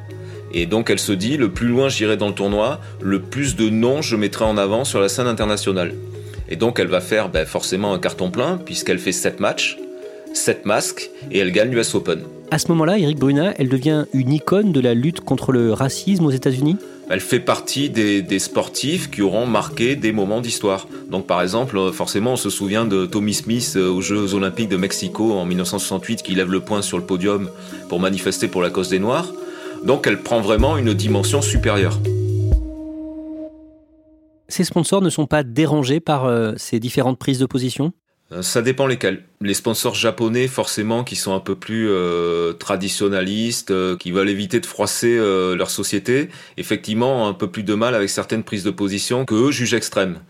Et 0.52 0.66
donc 0.66 0.90
elle 0.90 1.00
se 1.00 1.12
dit, 1.12 1.36
le 1.36 1.50
plus 1.50 1.66
loin 1.66 1.88
j'irai 1.88 2.16
dans 2.16 2.28
le 2.28 2.34
tournoi, 2.34 2.80
le 3.00 3.20
plus 3.20 3.56
de 3.56 3.68
noms 3.70 4.02
je 4.02 4.14
mettrai 4.14 4.44
en 4.44 4.56
avant 4.56 4.84
sur 4.84 5.00
la 5.00 5.08
scène 5.08 5.26
internationale. 5.26 5.94
Et 6.48 6.56
donc 6.56 6.78
elle 6.78 6.86
va 6.86 7.00
faire 7.00 7.28
ben, 7.28 7.44
forcément 7.44 7.92
un 7.92 7.98
carton 7.98 8.30
plein, 8.30 8.58
puisqu'elle 8.58 9.00
fait 9.00 9.10
7 9.10 9.40
matchs, 9.40 9.78
7 10.32 10.66
masques, 10.66 11.10
et 11.32 11.38
elle 11.38 11.50
gagne 11.50 11.70
l'US 11.70 11.94
Open. 11.94 12.20
À 12.50 12.58
ce 12.58 12.68
moment-là, 12.68 12.98
Eric 12.98 13.18
Bruna, 13.18 13.54
elle 13.58 13.68
devient 13.68 14.04
une 14.12 14.32
icône 14.32 14.70
de 14.70 14.80
la 14.80 14.94
lutte 14.94 15.20
contre 15.20 15.50
le 15.50 15.72
racisme 15.72 16.26
aux 16.26 16.30
États-Unis? 16.30 16.76
Elle 17.10 17.20
fait 17.20 17.40
partie 17.40 17.90
des, 17.90 18.38
sportifs 18.38 19.10
qui 19.10 19.22
auront 19.22 19.46
marqué 19.46 19.96
des 19.96 20.12
moments 20.12 20.40
d'histoire. 20.40 20.88
Donc 21.10 21.26
par 21.26 21.42
exemple, 21.42 21.78
forcément, 21.92 22.32
on 22.32 22.36
se 22.36 22.50
souvient 22.50 22.84
de 22.84 23.06
Tommy 23.06 23.34
Smith 23.34 23.74
euh, 23.76 23.88
aux 23.90 24.00
Jeux 24.00 24.34
olympiques 24.34 24.68
de 24.68 24.76
Mexico 24.76 25.32
en 25.32 25.44
1968 25.44 26.22
qui 26.22 26.34
lève 26.34 26.50
le 26.50 26.60
poing 26.60 26.82
sur 26.82 26.98
le 26.98 27.04
podium 27.04 27.50
pour 27.88 28.00
manifester 28.00 28.48
pour 28.48 28.62
la 28.62 28.70
cause 28.70 28.88
des 28.88 28.98
Noirs. 28.98 29.32
Donc 29.84 30.06
elle 30.06 30.22
prend 30.22 30.40
vraiment 30.40 30.76
une 30.76 30.94
dimension 30.94 31.42
supérieure. 31.42 31.98
Ces 34.48 34.64
sponsors 34.64 35.02
ne 35.02 35.10
sont 35.10 35.26
pas 35.26 35.42
dérangés 35.42 36.00
par 36.00 36.24
euh, 36.24 36.52
ces 36.56 36.78
différentes 36.80 37.18
prises 37.18 37.38
de 37.38 37.46
position? 37.46 37.86
euh, 37.86 38.03
ça 38.40 38.62
dépend 38.62 38.86
lesquels. 38.86 39.22
Les 39.40 39.54
sponsors 39.54 39.94
japonais, 39.94 40.48
forcément, 40.48 41.04
qui 41.04 41.14
sont 41.14 41.34
un 41.34 41.40
peu 41.40 41.54
plus 41.54 41.88
euh, 41.90 42.52
traditionnalistes, 42.54 43.70
euh, 43.70 43.96
qui 43.96 44.10
veulent 44.10 44.30
éviter 44.30 44.60
de 44.60 44.66
froisser 44.66 45.16
leur 45.16 45.70
société, 45.70 46.30
effectivement, 46.56 47.24
ont 47.24 47.28
un 47.28 47.34
peu 47.34 47.48
plus 47.48 47.62
de 47.62 47.74
mal 47.74 47.94
avec 47.94 48.08
certaines 48.08 48.42
prises 48.42 48.64
de 48.64 48.70
position 48.70 49.24
que 49.24 49.34
eux 49.34 49.50
jugent 49.50 49.74
extrêmes. 49.74 50.20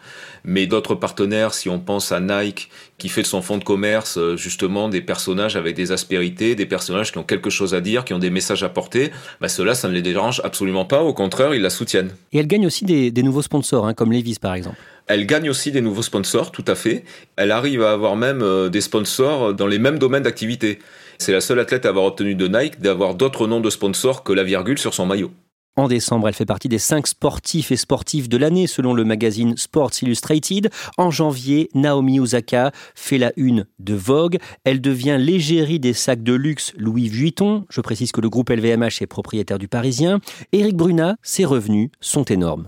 Mais 0.44 0.66
d'autres 0.66 0.94
partenaires, 0.94 1.54
si 1.54 1.70
on 1.70 1.78
pense 1.78 2.12
à 2.12 2.20
Nike, 2.20 2.68
qui 2.98 3.08
fait 3.08 3.22
de 3.22 3.26
son 3.26 3.40
fonds 3.40 3.56
de 3.56 3.64
commerce 3.64 4.18
justement 4.36 4.88
des 4.88 5.00
personnages 5.00 5.56
avec 5.56 5.74
des 5.74 5.90
aspérités, 5.90 6.54
des 6.54 6.66
personnages 6.66 7.12
qui 7.12 7.18
ont 7.18 7.22
quelque 7.22 7.48
chose 7.48 7.74
à 7.74 7.80
dire, 7.80 8.04
qui 8.04 8.12
ont 8.12 8.18
des 8.18 8.30
messages 8.30 8.62
à 8.62 8.68
porter, 8.68 9.10
bah 9.40 9.48
cela, 9.48 9.74
ça 9.74 9.88
ne 9.88 9.94
les 9.94 10.02
dérange 10.02 10.42
absolument 10.44 10.84
pas. 10.84 11.02
Au 11.02 11.14
contraire, 11.14 11.54
ils 11.54 11.62
la 11.62 11.70
soutiennent. 11.70 12.10
Et 12.32 12.38
elle 12.38 12.46
gagne 12.46 12.66
aussi 12.66 12.84
des, 12.84 13.22
nouveaux 13.22 13.42
sponsors, 13.42 13.86
hein, 13.86 13.94
comme 13.94 14.12
Levi's 14.12 14.38
par 14.38 14.54
exemple. 14.54 14.76
Elle 15.06 15.26
gagne 15.26 15.50
aussi 15.50 15.70
des 15.70 15.80
nouveaux 15.80 16.02
sponsors, 16.02 16.50
tout 16.50 16.64
à 16.66 16.74
fait. 16.74 17.04
Elle 17.36 17.50
arrive 17.50 17.82
à 17.82 17.92
avoir 17.92 18.16
même 18.16 18.42
euh, 18.42 18.68
des 18.70 18.80
sponsors 18.80 19.52
dans 19.52 19.66
les 19.66 19.78
mêmes 19.78 19.98
domaines 19.98 20.22
d'activité. 20.22 20.78
C'est 21.18 21.32
la 21.32 21.40
seule 21.40 21.60
athlète 21.60 21.86
à 21.86 21.90
avoir 21.90 22.06
obtenu 22.06 22.34
de 22.34 22.48
Nike 22.48 22.80
d'avoir 22.80 23.14
d'autres 23.14 23.46
noms 23.46 23.60
de 23.60 23.70
sponsors 23.70 24.24
que 24.24 24.32
la 24.32 24.44
virgule 24.44 24.78
sur 24.78 24.94
son 24.94 25.06
maillot. 25.06 25.30
En 25.76 25.88
décembre, 25.88 26.28
elle 26.28 26.34
fait 26.34 26.46
partie 26.46 26.68
des 26.68 26.78
cinq 26.78 27.08
sportifs 27.08 27.72
et 27.72 27.76
sportifs 27.76 28.28
de 28.28 28.36
l'année 28.36 28.68
selon 28.68 28.94
le 28.94 29.04
magazine 29.04 29.56
Sports 29.56 29.90
Illustrated. 30.02 30.70
En 30.98 31.10
janvier, 31.10 31.68
Naomi 31.74 32.20
Osaka 32.20 32.70
fait 32.94 33.18
la 33.18 33.32
une 33.36 33.66
de 33.80 33.94
Vogue. 33.94 34.38
Elle 34.62 34.80
devient 34.80 35.16
l'égérie 35.18 35.80
des 35.80 35.92
sacs 35.92 36.22
de 36.22 36.32
luxe 36.32 36.72
Louis 36.76 37.08
Vuitton. 37.08 37.64
Je 37.70 37.80
précise 37.80 38.12
que 38.12 38.20
le 38.20 38.30
groupe 38.30 38.50
LVMH 38.50 39.02
est 39.02 39.08
propriétaire 39.08 39.58
du 39.58 39.66
Parisien. 39.66 40.20
Eric 40.52 40.76
Bruna, 40.76 41.16
ses 41.22 41.44
revenus 41.44 41.90
sont 42.00 42.24
énormes. 42.24 42.66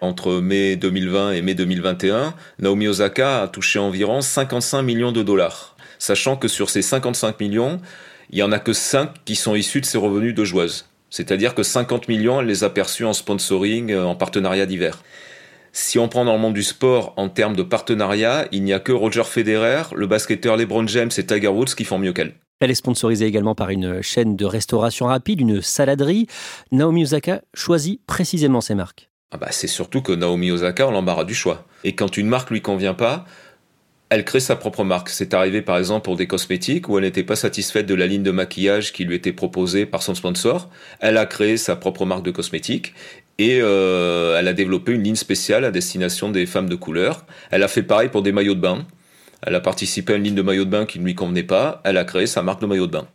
Entre 0.00 0.40
mai 0.40 0.76
2020 0.76 1.32
et 1.32 1.42
mai 1.42 1.54
2021, 1.54 2.34
Naomi 2.58 2.88
Osaka 2.88 3.42
a 3.42 3.48
touché 3.48 3.78
environ 3.78 4.20
55 4.20 4.82
millions 4.82 5.12
de 5.12 5.22
dollars. 5.22 5.76
Sachant 5.98 6.36
que 6.36 6.48
sur 6.48 6.70
ces 6.70 6.82
55 6.82 7.40
millions, 7.40 7.80
il 8.30 8.36
n'y 8.36 8.42
en 8.42 8.52
a 8.52 8.58
que 8.58 8.72
5 8.72 9.10
qui 9.24 9.36
sont 9.36 9.54
issus 9.54 9.80
de 9.80 9.86
ses 9.86 9.98
revenus 9.98 10.34
de 10.34 10.44
joueuse. 10.44 10.86
C'est-à-dire 11.10 11.54
que 11.54 11.62
50 11.62 12.08
millions, 12.08 12.40
elle 12.40 12.46
les 12.46 12.64
a 12.64 12.70
perçus 12.70 13.04
en 13.04 13.12
sponsoring, 13.12 13.92
euh, 13.92 14.04
en 14.04 14.16
partenariat 14.16 14.66
divers. 14.66 15.02
Si 15.72 15.98
on 15.98 16.08
prend 16.08 16.24
dans 16.24 16.34
le 16.34 16.40
monde 16.40 16.54
du 16.54 16.62
sport 16.62 17.14
en 17.16 17.28
termes 17.28 17.56
de 17.56 17.62
partenariat, 17.62 18.46
il 18.52 18.62
n'y 18.62 18.72
a 18.72 18.80
que 18.80 18.92
Roger 18.92 19.24
Federer, 19.24 19.82
le 19.94 20.06
basketteur 20.06 20.56
LeBron 20.56 20.86
James 20.86 21.10
et 21.16 21.26
Tiger 21.26 21.48
Woods 21.48 21.74
qui 21.76 21.84
font 21.84 21.98
mieux 21.98 22.12
qu'elle. 22.12 22.34
Elle 22.60 22.70
est 22.70 22.74
sponsorisée 22.74 23.26
également 23.26 23.54
par 23.54 23.70
une 23.70 24.00
chaîne 24.00 24.36
de 24.36 24.44
restauration 24.44 25.06
rapide, 25.06 25.40
une 25.40 25.60
saladerie. 25.60 26.28
Naomi 26.70 27.02
Osaka 27.02 27.42
choisit 27.54 28.00
précisément 28.06 28.60
ses 28.60 28.74
marques. 28.74 29.10
Ah 29.34 29.36
bah, 29.36 29.48
c'est 29.50 29.66
surtout 29.66 30.00
que 30.00 30.12
Naomi 30.12 30.52
Osaka, 30.52 30.86
on 30.86 30.92
l'embarras 30.92 31.24
du 31.24 31.34
choix. 31.34 31.66
Et 31.82 31.96
quand 31.96 32.16
une 32.16 32.28
marque 32.28 32.50
lui 32.50 32.62
convient 32.62 32.94
pas, 32.94 33.26
elle 34.08 34.24
crée 34.24 34.38
sa 34.38 34.54
propre 34.54 34.84
marque. 34.84 35.08
C'est 35.08 35.34
arrivé 35.34 35.60
par 35.60 35.76
exemple 35.76 36.04
pour 36.04 36.14
des 36.14 36.28
cosmétiques 36.28 36.88
où 36.88 36.98
elle 36.98 37.04
n'était 37.04 37.24
pas 37.24 37.34
satisfaite 37.34 37.86
de 37.86 37.96
la 37.96 38.06
ligne 38.06 38.22
de 38.22 38.30
maquillage 38.30 38.92
qui 38.92 39.04
lui 39.04 39.16
était 39.16 39.32
proposée 39.32 39.86
par 39.86 40.04
son 40.04 40.14
sponsor. 40.14 40.70
Elle 41.00 41.16
a 41.16 41.26
créé 41.26 41.56
sa 41.56 41.74
propre 41.74 42.06
marque 42.06 42.22
de 42.22 42.30
cosmétiques 42.30 42.94
et 43.38 43.58
euh, 43.60 44.38
elle 44.38 44.46
a 44.46 44.52
développé 44.52 44.92
une 44.92 45.02
ligne 45.02 45.16
spéciale 45.16 45.64
à 45.64 45.72
destination 45.72 46.30
des 46.30 46.46
femmes 46.46 46.68
de 46.68 46.76
couleur. 46.76 47.26
Elle 47.50 47.64
a 47.64 47.68
fait 47.68 47.82
pareil 47.82 48.10
pour 48.10 48.22
des 48.22 48.30
maillots 48.30 48.54
de 48.54 48.60
bain. 48.60 48.86
Elle 49.42 49.56
a 49.56 49.60
participé 49.60 50.12
à 50.12 50.16
une 50.16 50.22
ligne 50.22 50.36
de 50.36 50.42
maillot 50.42 50.64
de 50.64 50.70
bain 50.70 50.86
qui 50.86 51.00
ne 51.00 51.04
lui 51.04 51.16
convenait 51.16 51.42
pas. 51.42 51.80
Elle 51.82 51.96
a 51.96 52.04
créé 52.04 52.28
sa 52.28 52.44
marque 52.44 52.60
de 52.60 52.66
maillot 52.66 52.86
de 52.86 52.92
bain. 52.92 53.08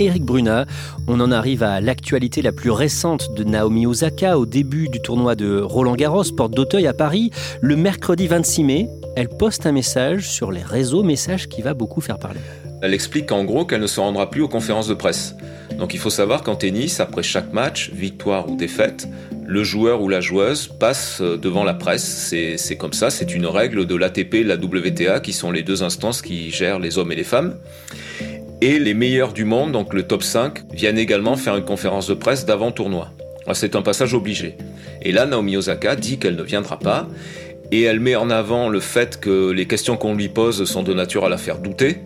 Eric 0.00 0.24
Bruna, 0.24 0.66
on 1.06 1.20
en 1.20 1.30
arrive 1.30 1.62
à 1.62 1.80
l'actualité 1.80 2.42
la 2.42 2.50
plus 2.50 2.70
récente 2.70 3.32
de 3.36 3.44
Naomi 3.44 3.86
Osaka 3.86 4.38
au 4.38 4.44
début 4.44 4.88
du 4.88 5.00
tournoi 5.00 5.36
de 5.36 5.60
Roland 5.60 5.94
Garros, 5.94 6.24
porte 6.36 6.52
d'Auteuil 6.52 6.88
à 6.88 6.92
Paris. 6.92 7.30
Le 7.60 7.76
mercredi 7.76 8.26
26 8.26 8.64
mai, 8.64 8.88
elle 9.14 9.28
poste 9.28 9.66
un 9.66 9.72
message 9.72 10.28
sur 10.28 10.50
les 10.50 10.62
réseaux, 10.62 11.04
message 11.04 11.48
qui 11.48 11.62
va 11.62 11.74
beaucoup 11.74 12.00
faire 12.00 12.18
parler. 12.18 12.40
Elle 12.82 12.92
explique 12.92 13.30
en 13.30 13.44
gros 13.44 13.64
qu'elle 13.64 13.80
ne 13.80 13.86
se 13.86 14.00
rendra 14.00 14.30
plus 14.30 14.42
aux 14.42 14.48
conférences 14.48 14.88
de 14.88 14.94
presse. 14.94 15.36
Donc 15.78 15.94
il 15.94 16.00
faut 16.00 16.10
savoir 16.10 16.42
qu'en 16.42 16.56
tennis, 16.56 16.98
après 16.98 17.22
chaque 17.22 17.52
match, 17.52 17.90
victoire 17.92 18.50
ou 18.50 18.56
défaite, 18.56 19.08
le 19.46 19.62
joueur 19.62 20.02
ou 20.02 20.08
la 20.08 20.20
joueuse 20.20 20.66
passe 20.66 21.20
devant 21.20 21.62
la 21.62 21.74
presse. 21.74 22.34
C'est 22.56 22.76
comme 22.76 22.92
ça, 22.92 23.10
c'est 23.10 23.32
une 23.32 23.46
règle 23.46 23.86
de 23.86 23.94
l'ATP 23.94 24.34
et 24.34 24.44
de 24.44 24.48
la 24.48 24.56
WTA 24.56 25.20
qui 25.20 25.32
sont 25.32 25.52
les 25.52 25.62
deux 25.62 25.84
instances 25.84 26.20
qui 26.20 26.50
gèrent 26.50 26.80
les 26.80 26.98
hommes 26.98 27.12
et 27.12 27.16
les 27.16 27.24
femmes. 27.24 27.54
Et 28.66 28.78
les 28.78 28.94
meilleurs 28.94 29.34
du 29.34 29.44
monde, 29.44 29.72
donc 29.72 29.92
le 29.92 30.04
top 30.04 30.22
5, 30.22 30.72
viennent 30.72 30.96
également 30.96 31.36
faire 31.36 31.54
une 31.54 31.66
conférence 31.66 32.06
de 32.06 32.14
presse 32.14 32.46
d'avant-tournoi. 32.46 33.10
C'est 33.52 33.76
un 33.76 33.82
passage 33.82 34.14
obligé. 34.14 34.56
Et 35.02 35.12
là, 35.12 35.26
Naomi 35.26 35.58
Osaka 35.58 35.96
dit 35.96 36.16
qu'elle 36.16 36.34
ne 36.34 36.42
viendra 36.42 36.78
pas. 36.78 37.06
Et 37.72 37.82
elle 37.82 38.00
met 38.00 38.16
en 38.16 38.30
avant 38.30 38.70
le 38.70 38.80
fait 38.80 39.20
que 39.20 39.50
les 39.50 39.66
questions 39.66 39.98
qu'on 39.98 40.14
lui 40.14 40.30
pose 40.30 40.64
sont 40.64 40.82
de 40.82 40.94
nature 40.94 41.26
à 41.26 41.28
la 41.28 41.36
faire 41.36 41.58
douter. 41.58 41.98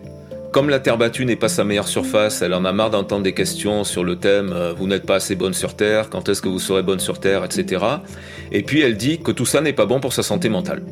Comme 0.51 0.69
la 0.69 0.81
terre 0.81 0.97
battue 0.97 1.23
n'est 1.23 1.37
pas 1.37 1.47
sa 1.47 1.63
meilleure 1.63 1.87
surface, 1.87 2.41
elle 2.41 2.53
en 2.53 2.65
a 2.65 2.73
marre 2.73 2.89
d'entendre 2.89 3.23
des 3.23 3.33
questions 3.33 3.85
sur 3.85 4.03
le 4.03 4.17
thème 4.17 4.51
euh, 4.53 4.73
Vous 4.73 4.85
n'êtes 4.85 5.05
pas 5.05 5.15
assez 5.15 5.35
bonne 5.35 5.53
sur 5.53 5.77
Terre, 5.77 6.09
quand 6.09 6.27
est-ce 6.27 6.41
que 6.41 6.49
vous 6.49 6.59
serez 6.59 6.83
bonne 6.83 6.99
sur 6.99 7.21
Terre, 7.21 7.45
etc. 7.45 7.85
Et 8.51 8.63
puis 8.63 8.81
elle 8.81 8.97
dit 8.97 9.19
que 9.19 9.31
tout 9.31 9.45
ça 9.45 9.61
n'est 9.61 9.71
pas 9.71 9.85
bon 9.85 10.01
pour 10.01 10.11
sa 10.11 10.23
santé 10.23 10.49
mentale. 10.49 10.83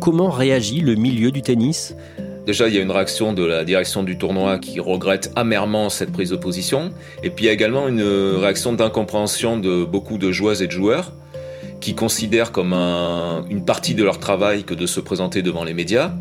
Comment 0.00 0.30
réagit 0.30 0.80
le 0.80 0.94
milieu 0.94 1.30
du 1.30 1.42
tennis? 1.42 1.94
Déjà, 2.46 2.66
il 2.66 2.74
y 2.74 2.78
a 2.78 2.80
une 2.80 2.90
réaction 2.90 3.32
de 3.32 3.44
la 3.44 3.64
direction 3.64 4.02
du 4.02 4.18
tournoi 4.18 4.58
qui 4.58 4.80
regrette 4.80 5.30
amèrement 5.36 5.88
cette 5.90 6.10
prise 6.10 6.30
de 6.30 6.36
position. 6.36 6.90
Et 7.22 7.30
puis 7.30 7.44
il 7.44 7.46
y 7.46 7.50
a 7.50 7.52
également 7.52 7.86
une 7.86 8.02
réaction 8.02 8.72
d'incompréhension 8.72 9.58
de 9.58 9.84
beaucoup 9.84 10.18
de 10.18 10.32
joueuses 10.32 10.60
et 10.60 10.66
de 10.66 10.72
joueurs 10.72 11.12
qui 11.80 11.94
considèrent 11.94 12.50
comme 12.50 12.72
une 12.72 13.64
partie 13.64 13.94
de 13.94 14.02
leur 14.02 14.18
travail 14.18 14.64
que 14.64 14.74
de 14.74 14.86
se 14.86 15.00
présenter 15.00 15.42
devant 15.42 15.62
les 15.62 15.74
médias 15.74 16.12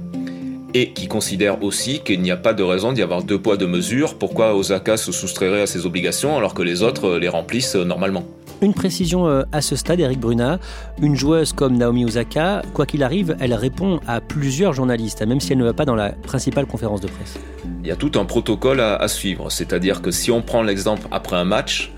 et 0.74 0.94
qui 0.94 1.08
considèrent 1.08 1.64
aussi 1.64 2.00
qu'il 2.00 2.22
n'y 2.22 2.32
a 2.32 2.38
pas 2.38 2.54
de 2.54 2.64
raison 2.64 2.94
d'y 2.94 3.02
avoir 3.02 3.24
deux 3.24 3.40
poids 3.40 3.58
deux 3.58 3.68
mesures. 3.68 4.16
Pourquoi 4.16 4.56
Osaka 4.56 4.98
se 4.98 5.12
soustrairait 5.12 5.62
à 5.64 5.68
ses 5.68 5.86
obligations 5.86 6.38
alors 6.38 6.54
que 6.54 6.62
les 6.62 6.84
autres 6.84 7.18
les 7.18 7.30
remplissent 7.30 7.76
normalement? 7.76 8.26
Une 8.62 8.74
précision 8.74 9.28
euh, 9.28 9.44
à 9.52 9.62
ce 9.62 9.76
stade, 9.76 10.00
Eric 10.00 10.20
Bruna, 10.20 10.60
une 11.02 11.16
joueuse 11.16 11.52
comme 11.52 11.78
Naomi 11.78 12.06
Osaka, 12.06 12.62
quoi 12.74 12.86
qu'il 12.86 13.04
arrive, 13.04 13.36
elle 13.40 13.54
répond 13.54 14.00
à 14.08 14.22
plusieurs 14.22 14.74
journalistes, 14.74 15.26
même 15.26 15.40
si 15.40 15.52
elle 15.52 15.60
ne 15.60 15.64
va 15.64 15.74
pas 15.74 15.86
dans 15.86 15.96
la 15.96 16.12
principale 16.12 16.68
conférence 16.68 17.02
de 17.02 17.08
presse. 17.08 17.38
Il 17.82 17.88
y 17.88 17.92
a 17.92 17.96
tout 17.96 18.12
un 18.16 18.26
protocole 18.26 18.80
à, 18.80 19.08
suivre, 19.08 19.52
c'est-à-dire 19.52 20.02
que 20.02 20.12
si 20.12 20.32
on 20.32 20.42
prend 20.42 20.62
l'exemple 20.62 21.08
après 21.12 21.36
un 21.36 21.44
match, 21.44 21.92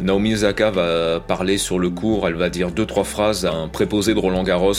Naomi 0.00 0.34
Osaka 0.34 0.70
va 0.70 1.20
parler 1.20 1.58
sur 1.58 1.78
le 1.78 1.90
cours, 1.90 2.26
elle 2.26 2.34
va 2.34 2.48
dire 2.48 2.70
deux 2.70 2.86
trois 2.86 3.04
phrases 3.04 3.44
à 3.44 3.52
un 3.52 3.68
préposé 3.68 4.14
de 4.14 4.18
Roland 4.18 4.42
Garros 4.42 4.72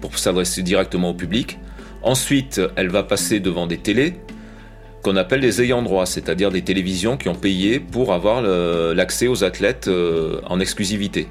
pour 0.00 0.18
s'adresser 0.18 0.62
directement 0.62 1.10
au 1.10 1.14
public. 1.14 1.58
Ensuite, 2.02 2.60
elle 2.74 2.88
va 2.88 3.04
passer 3.04 3.38
devant 3.38 3.68
des 3.68 3.78
télés, 3.78 4.14
qu'on 5.02 5.16
appelle 5.16 5.40
les 5.40 5.60
ayants 5.60 5.82
droit, 5.82 6.06
c'est-à-dire 6.06 6.50
des 6.50 6.62
télévisions 6.62 7.16
qui 7.16 7.28
ont 7.28 7.34
payé 7.34 7.80
pour 7.80 8.12
avoir 8.12 8.40
l'accès 8.40 9.26
aux 9.26 9.44
athlètes 9.44 9.88
euh, 9.88 10.40
en 10.46 10.60
exclusivité. 10.60 11.28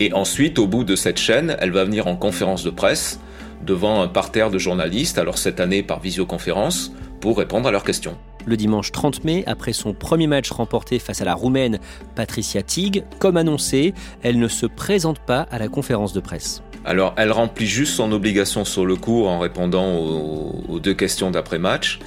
Et 0.00 0.12
ensuite, 0.12 0.58
au 0.58 0.66
bout 0.66 0.84
de 0.84 0.96
cette 0.96 1.18
chaîne, 1.18 1.56
elle 1.60 1.72
va 1.72 1.84
venir 1.84 2.06
en 2.06 2.16
conférence 2.16 2.64
de 2.64 2.70
presse 2.70 3.20
devant 3.64 4.02
un 4.02 4.08
parterre 4.08 4.50
de 4.50 4.58
journalistes, 4.58 5.18
alors 5.18 5.38
cette 5.38 5.60
année 5.60 5.82
par 5.82 6.00
visioconférence, 6.00 6.92
pour 7.20 7.38
répondre 7.38 7.68
à 7.68 7.72
leurs 7.72 7.84
questions. 7.84 8.16
Le 8.44 8.56
dimanche 8.56 8.92
30 8.92 9.24
mai, 9.24 9.44
après 9.46 9.72
son 9.72 9.94
premier 9.94 10.26
match 10.26 10.50
remporté 10.50 10.98
face 10.98 11.20
à 11.20 11.24
la 11.24 11.34
Roumaine 11.34 11.78
Patricia 12.14 12.62
Tig, 12.62 13.04
comme 13.18 13.36
annoncé, 13.36 13.94
elle 14.22 14.38
ne 14.38 14.48
se 14.48 14.66
présente 14.66 15.20
pas 15.20 15.46
à 15.50 15.58
la 15.58 15.68
conférence 15.68 16.12
de 16.12 16.20
presse. 16.20 16.62
Alors, 16.84 17.14
elle 17.16 17.30
remplit 17.30 17.66
juste 17.66 17.94
son 17.94 18.10
obligation 18.10 18.64
sur 18.64 18.84
le 18.84 18.96
cours 18.96 19.28
en 19.28 19.38
répondant 19.38 19.94
aux, 19.98 20.80
deux 20.80 20.94
questions 20.94 21.30
d'après-match. 21.30 22.00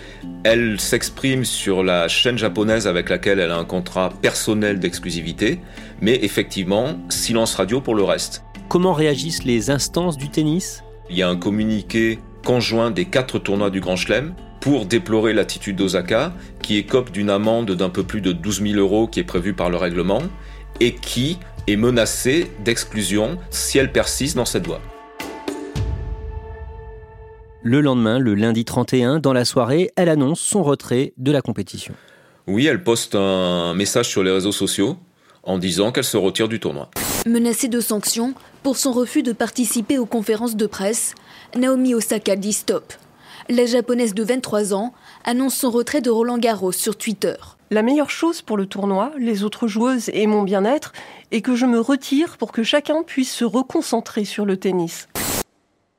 Elle 0.43 0.79
s'exprime 0.81 1.45
sur 1.45 1.81
la 1.81 2.10
chaîne 2.10 2.38
japonaise 2.38 2.86
avec 2.86 3.10
laquelle 3.10 3.39
elle 3.39 3.51
a 3.51 3.57
un 3.57 3.63
contrat 3.63 4.10
personnel 4.21 4.79
d'exclusivité, 4.79 5.60
mais 6.01 6.19
effectivement, 6.23 6.95
silence 7.07 7.55
radio 7.55 7.79
pour 7.79 7.95
le 7.95 8.03
reste. 8.03 8.43
Comment 8.67 8.91
réagissent 8.91 9.45
les 9.45 9.69
instances 9.69 10.17
du 10.17 10.29
tennis? 10.29 10.83
Il 11.10 11.15
y 11.15 11.23
a 11.23 11.29
un 11.29 11.38
communiqué 11.38 12.19
conjoint 12.43 12.91
des 12.91 13.05
quatre 13.05 13.39
tournois 13.39 13.69
du 13.69 13.79
Grand 13.79 13.95
Chelem 13.95 14.33
pour 14.65 14.88
déplorer 14.88 15.34
l'attitude 15.34 15.75
d'Osaka, 15.75 16.34
qui 16.60 16.78
écope 16.78 17.12
d'une 17.12 17.30
amende 17.30 17.69
d'un 17.73 17.89
peu 17.89 18.01
plus 18.01 18.19
de 18.19 18.32
12 18.32 18.63
000 18.63 18.80
euros 18.80 19.06
qui 19.06 19.19
est 19.19 19.23
prévue 19.23 19.54
par 19.54 19.69
le 19.69 19.78
règlement, 19.78 20.23
et 20.80 20.95
qui 20.95 21.38
est 21.67 21.75
menacée 21.75 22.49
d'exclusion 22.63 23.38
si 23.51 23.78
elle 23.78 23.91
persiste 23.91 24.36
dans 24.36 24.45
cette 24.45 24.65
voie. 24.65 24.82
Le 27.62 27.80
lendemain, 27.80 28.17
le 28.17 28.34
lundi 28.34 28.65
31, 28.65 29.19
dans 29.19 29.34
la 29.34 29.45
soirée, 29.45 29.91
elle 29.95 30.10
annonce 30.10 30.39
son 30.39 30.63
retrait 30.63 31.13
de 31.19 31.32
la 31.32 31.43
compétition. 31.43 31.93
Oui, 32.47 32.65
elle 32.65 32.84
poste 32.84 33.13
un 33.13 33.75
message 33.75 34.10
sur 34.10 34.23
les 34.23 34.32
réseaux 34.32 34.51
sociaux 34.51 34.97
en 35.43 35.60
disant 35.60 35.91
qu'elle 35.91 36.04
se 36.04 36.17
retire 36.17 36.47
du 36.47 36.60
tournoi. 36.60 36.89
Menacée 37.28 37.67
de 37.67 37.80
sanctions 37.80 38.34
pour 38.63 38.78
son 38.78 38.93
refus 38.93 39.21
de 39.21 39.32
participer 39.32 39.99
aux 39.99 40.08
conférences 40.08 40.56
de 40.56 40.65
presse, 40.65 41.13
Naomi 41.56 41.93
Osaka 41.93 42.36
dit 42.36 42.54
stop. 42.54 42.95
La 43.47 43.67
japonaise 43.67 44.15
de 44.15 44.23
23 44.23 44.73
ans 44.73 44.91
annonce 45.23 45.53
son 45.53 45.69
retrait 45.69 46.01
de 46.01 46.10
Roland 46.10 46.39
Garros 46.39 46.71
sur 46.71 46.97
Twitter. 46.97 47.36
La 47.69 47.84
meilleure 47.84 48.10
chose 48.10 48.41
pour 48.41 48.58
le 48.58 48.65
tournoi, 48.65 49.12
les 49.19 49.43
autres 49.43 49.67
joueuses 49.67 50.10
et 50.13 50.25
mon 50.25 50.41
bien-être, 50.41 50.93
est 51.31 51.41
que 51.41 51.55
je 51.55 51.67
me 51.67 51.79
retire 51.79 52.38
pour 52.38 52.51
que 52.51 52.63
chacun 52.63 53.03
puisse 53.03 53.31
se 53.31 53.45
reconcentrer 53.45 54.25
sur 54.25 54.45
le 54.45 54.58
tennis. 54.58 55.08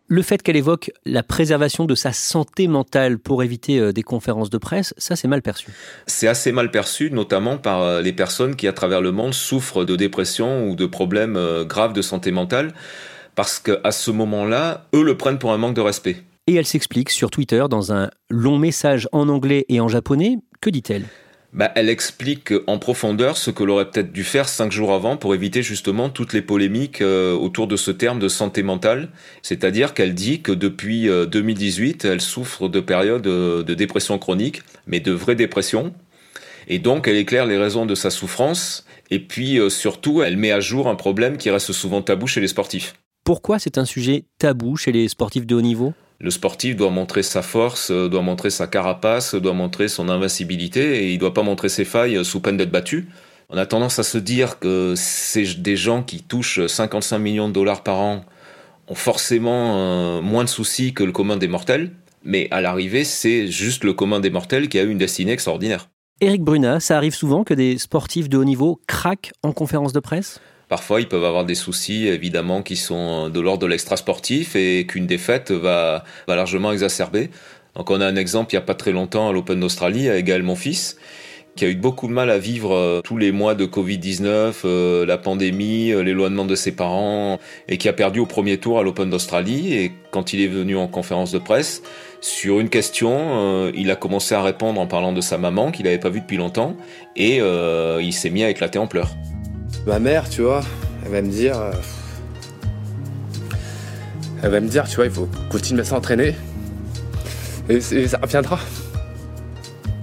Le 0.09 0.23
fait 0.23 0.43
qu'elle 0.43 0.57
évoque 0.57 0.91
la 1.05 1.23
préservation 1.23 1.85
de 1.85 1.95
sa 1.95 2.13
santé 2.13 2.67
mentale 2.67 3.19
pour 3.19 3.45
éviter 3.45 3.79
euh, 3.79 3.93
des 3.93 4.03
conférences 4.03 4.51
de 4.51 4.59
presse, 4.59 4.93
ça 4.99 5.15
c'est 5.15 5.29
mal 5.29 5.43
perçu. 5.43 5.69
C'est 6.09 6.27
assez 6.27 6.51
mal 6.51 6.73
perçu, 6.73 7.13
notamment 7.13 7.59
par 7.59 7.83
euh, 7.83 8.03
les 8.03 8.13
personnes 8.13 8.57
qui 8.57 8.67
à 8.67 8.73
travers 8.73 9.01
le 9.01 9.13
monde 9.13 9.35
souffrent 9.35 9.85
de 9.85 9.95
dépression 9.95 10.69
ou 10.69 10.75
de 10.75 10.87
problèmes 10.87 11.37
euh, 11.37 11.65
graves 11.65 11.93
de 11.93 12.03
santé 12.03 12.33
mentale, 12.33 12.75
parce 13.37 13.61
qu'à 13.61 13.93
ce 13.93 14.11
moment-là, 14.11 14.87
eux 14.95 15.03
le 15.05 15.17
prennent 15.17 15.39
pour 15.39 15.53
un 15.53 15.59
manque 15.59 15.75
de 15.75 15.81
respect. 15.81 16.25
Et 16.49 16.55
elle 16.55 16.67
s'explique 16.67 17.11
sur 17.11 17.31
Twitter 17.31 17.65
dans 17.69 17.93
un 17.93 18.09
long 18.31 18.57
message 18.57 19.09
en 19.11 19.29
anglais 19.29 19.65
et 19.69 19.81
en 19.81 19.89
japonais. 19.89 20.39
Que 20.61 20.71
dit-elle? 20.71 21.07
Bah, 21.53 21.73
elle 21.75 21.89
explique 21.89 22.53
en 22.67 22.79
profondeur 22.79 23.37
ce 23.37 23.51
que 23.51 23.65
l'aurait 23.65 23.91
peut-être 23.91 24.13
dû 24.13 24.23
faire 24.23 24.49
cinq 24.49 24.71
jours 24.71 24.93
avant 24.93 25.17
pour 25.17 25.35
éviter 25.35 25.63
justement 25.63 26.09
toutes 26.09 26.35
les 26.35 26.43
polémiques 26.43 27.01
euh, 27.01 27.33
autour 27.35 27.67
de 27.67 27.77
ce 27.77 27.91
terme 27.91 28.21
de 28.21 28.29
santé 28.29 28.63
mentale. 28.63 29.09
C'est-à-dire 29.43 29.95
qu'elle 29.95 30.15
dit 30.15 30.41
que 30.41 30.53
depuis 30.53 31.09
2018, 31.09 32.05
euh, 32.05 32.13
elle 32.13 32.21
souffre 32.21 32.69
de 32.69 32.79
périodes 32.79 33.27
euh, 33.27 33.63
de 33.65 33.75
dépression 33.75 34.19
chronique, 34.19 34.63
mais 34.87 35.01
de 35.01 35.13
vraie 35.13 35.35
dépression. 35.35 35.95
Et 36.69 36.79
donc, 36.79 37.09
elle 37.09 37.17
éclaire 37.17 37.47
les 37.47 37.57
raisons 37.57 37.87
de 37.87 37.95
sa 37.95 38.11
souffrance. 38.11 38.85
Et 39.11 39.19
puis, 39.19 39.59
surtout, 39.71 40.23
elle 40.23 40.37
met 40.37 40.51
à 40.53 40.61
jour 40.61 40.89
un 40.89 40.97
problème 40.97 41.39
qui 41.39 41.49
reste 41.49 41.73
souvent 41.73 42.03
tabou 42.03 42.27
chez 42.27 42.41
les 42.41 42.49
sportifs. 42.49 42.95
Pourquoi 43.25 43.59
c'est 43.59 43.79
un 43.79 43.85
sujet 43.85 44.25
tabou 44.39 44.77
chez 44.77 44.93
les 44.93 45.09
sportifs 45.09 45.47
de 45.47 45.55
haut 45.55 45.63
niveau? 45.63 45.95
Le 46.19 46.31
sportif 46.31 46.77
doit 46.77 46.91
montrer 46.91 47.23
sa 47.23 47.43
force, 47.43 47.91
euh, 47.91 48.09
doit 48.09 48.23
montrer 48.23 48.51
sa 48.51 48.67
carapace, 48.67 49.35
doit 49.35 49.53
montrer 49.53 49.89
son 49.89 50.09
invincibilité 50.09 51.05
et 51.05 51.13
il 51.13 51.19
doit 51.19 51.35
pas 51.35 51.43
montrer 51.43 51.69
ses 51.69 51.85
failles 51.85 52.25
sous 52.25 52.41
peine 52.41 52.57
d'être 52.57 52.71
battu. 52.71 53.09
On 53.49 53.57
a 53.57 53.67
tendance 53.67 53.99
à 53.99 54.03
se 54.03 54.19
dire 54.19 54.59
que 54.59 54.95
c'est 54.97 55.63
des 55.63 55.77
gens 55.77 56.03
qui 56.03 56.23
touchent 56.23 56.67
55 56.67 57.19
millions 57.19 57.49
de 57.49 57.53
dollars 57.53 57.83
par 57.83 57.99
an 57.99 58.25
ont 58.89 58.95
forcément 58.95 59.77
euh, 59.77 60.21
moins 60.21 60.45
de 60.45 60.49
soucis 60.49 60.95
que 60.95 61.05
le 61.05 61.13
commun 61.13 61.37
des 61.37 61.49
mortels, 61.49 61.93
mais 62.25 62.49
à 62.51 62.61
l'arrivée, 62.61 63.05
c'est 63.05 63.49
juste 63.49 63.85
le 63.85 63.93
commun 63.93 64.21
des 64.21 64.31
mortels 64.31 64.69
qui 64.69 64.79
a 64.79 64.83
eu 64.83 64.91
une 64.91 64.99
destinée 64.99 65.33
extraordinaire. 65.33 65.89
Éric 66.21 66.43
Bruna, 66.43 66.81
ça 66.81 66.97
arrive 66.97 67.15
souvent 67.15 67.45
que 67.45 67.55
des 67.55 67.79
sportifs 67.79 68.29
de 68.29 68.39
haut 68.39 68.45
niveau 68.45 68.81
craquent 68.87 69.33
en 69.43 69.53
conférence 69.53 69.93
de 69.93 70.01
presse? 70.01 70.41
Parfois, 70.69 71.01
ils 71.01 71.09
peuvent 71.09 71.25
avoir 71.25 71.45
des 71.45 71.55
soucis, 71.55 72.09
évidemment, 72.09 72.63
qui 72.63 72.77
sont 72.77 73.29
de 73.29 73.41
l'ordre 73.41 73.63
de 73.63 73.67
l'extra-sportif 73.67 74.57
et 74.57 74.85
qu'une 74.87 75.07
défaite 75.07 75.53
va, 75.53 76.03
va 76.27 76.37
largement 76.37 76.73
exacerber. 76.73 77.31
Donc, 77.77 77.91
on 77.91 78.01
a 78.01 78.07
un 78.07 78.17
exemple 78.17 78.53
il 78.53 78.57
n'y 78.57 78.63
a 78.63 78.67
pas 78.67 78.75
très 78.75 78.91
longtemps 78.91 79.29
à 79.29 79.33
l'Open 79.33 79.61
d'Australie 79.61 80.09
avec 80.09 80.25
Gaël 80.25 80.43
Monfils, 80.43 80.97
qui 81.57 81.65
a 81.65 81.69
eu 81.69 81.75
beaucoup 81.75 82.07
de 82.07 82.13
mal 82.13 82.31
à 82.31 82.39
vivre 82.39 82.75
euh, 82.75 83.01
tous 83.03 83.17
les 83.17 83.33
mois 83.33 83.55
de 83.55 83.65
Covid-19, 83.65 84.55
euh, 84.65 85.07
la 85.07 85.19
pandémie, 85.19 85.91
euh, 85.91 86.03
l'éloignement 86.03 86.45
de 86.45 86.55
ses 86.55 86.73
parents, 86.73 87.39
et 87.69 87.79
qui 87.79 87.89
a 87.89 87.93
perdu 87.93 88.21
au 88.21 88.27
premier 88.27 88.59
tour 88.59 88.79
à 88.79 88.83
l'Open 88.83 89.09
d'Australie. 89.09 89.75
Et 89.75 89.93
quand 90.11 90.33
il 90.33 90.43
est 90.43 90.49
venu 90.49 90.77
en 90.77 90.89
conférence 90.89 91.33
de 91.33 91.39
presse, 91.39 91.83
sur 92.21 92.61
une 92.61 92.71
question, 92.71 93.71
il 93.75 93.91
a 93.91 93.97
commencé 93.97 94.35
à 94.35 94.43
répondre 94.43 94.81
en 94.81 94.87
parlant 94.87 95.13
de 95.13 95.21
sa 95.21 95.39
maman 95.39 95.71
qu'il 95.71 95.85
n'avait 95.85 95.99
pas 95.99 96.09
vue 96.09 96.21
depuis 96.21 96.39
longtemps, 96.39 96.75
et 97.15 97.37
il 97.37 98.13
s'est 98.13 98.31
mis 98.31 98.43
à 98.43 98.49
éclater 98.49 98.79
en 98.79 98.87
pleurs 98.87 99.11
ma 99.87 99.99
mère, 99.99 100.29
tu 100.29 100.43
vois, 100.43 100.63
elle 101.05 101.13
va 101.13 101.23
me 101.23 101.31
dire. 101.31 101.59
Euh, 101.59 101.73
elle 104.43 104.51
va 104.51 104.61
me 104.61 104.69
dire, 104.69 104.85
tu 104.89 104.97
vois, 104.97 105.07
il 105.07 105.11
faut 105.11 105.29
continuer 105.51 105.81
à 105.81 105.85
s'entraîner. 105.85 106.35
Et, 107.69 107.81
ça 107.81 108.19
reviendra. 108.23 108.59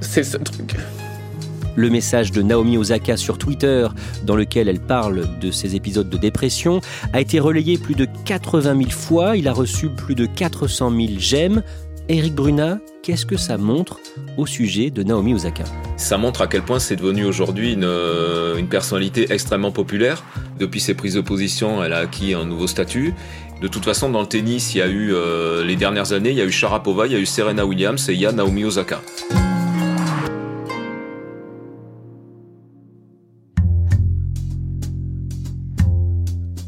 C'est 0.02 0.24
ce 0.24 0.38
truc. 0.38 0.76
Le 1.76 1.89
message 1.89 2.32
de 2.32 2.41
Naomi 2.41 2.78
Osaka 2.78 3.17
sur 3.17 3.38
Twitter, 3.38 3.88
dans 4.24 4.36
lequel 4.36 4.67
elle 4.67 4.80
parle 4.80 5.39
de 5.39 5.50
ses 5.50 5.76
épisodes 5.76 6.10
de 6.10 6.17
dépression, 6.17 6.82
a 7.13 7.22
été 7.22 7.39
relayé 7.39 7.78
plus 7.78 7.96
de 7.96 8.08
80 8.26 8.78
000 8.78 8.89
fois. 8.91 9.38
Il 9.38 9.48
a 9.48 9.54
reçu 9.54 9.89
plus 9.89 10.15
de 10.15 10.26
400 10.26 10.91
000 10.91 11.13
j'aime. 11.17 11.63
Eric 12.09 12.35
Bruna, 12.35 12.79
qu'est-ce 13.01 13.25
que 13.25 13.37
ça 13.37 13.57
montre 13.57 13.97
au 14.35 14.45
sujet 14.45 14.89
de 14.89 15.03
Naomi 15.03 15.33
Osaka? 15.33 15.63
Ça 15.95 16.17
montre 16.17 16.41
à 16.41 16.47
quel 16.47 16.61
point 16.61 16.79
c'est 16.79 16.97
devenu 16.97 17.23
aujourd'hui 17.23 17.73
une, 17.73 17.85
euh, 17.85 18.57
une, 18.57 18.67
personnalité 18.67 19.31
extrêmement 19.31 19.71
populaire. 19.71 20.21
Depuis 20.59 20.81
ses 20.81 20.95
prises 20.95 21.13
de 21.13 21.21
position, 21.21 21.81
elle 21.81 21.93
a 21.93 21.99
acquis 21.99 22.33
un 22.33 22.43
nouveau 22.43 22.67
statut. 22.67 23.13
De 23.61 23.69
toute 23.69 23.85
façon, 23.85 24.09
dans 24.09 24.19
le 24.19 24.27
tennis, 24.27 24.75
il 24.75 24.79
y 24.79 24.81
a 24.81 24.87
eu 24.87 25.13
euh, 25.13 25.63
les 25.63 25.77
dernières 25.77 26.11
années, 26.11 26.31
il 26.31 26.35
y 26.35 26.41
a 26.41 26.45
eu 26.45 26.51
Sharapova, 26.51 27.07
il 27.07 27.13
y 27.13 27.15
a 27.15 27.19
eu 27.19 27.25
Serena 27.25 27.65
Williams 27.65 28.09
et 28.09 28.13
il 28.13 28.19
y 28.19 28.25
a 28.25 28.33
Naomi 28.33 28.65
Osaka. 28.65 28.99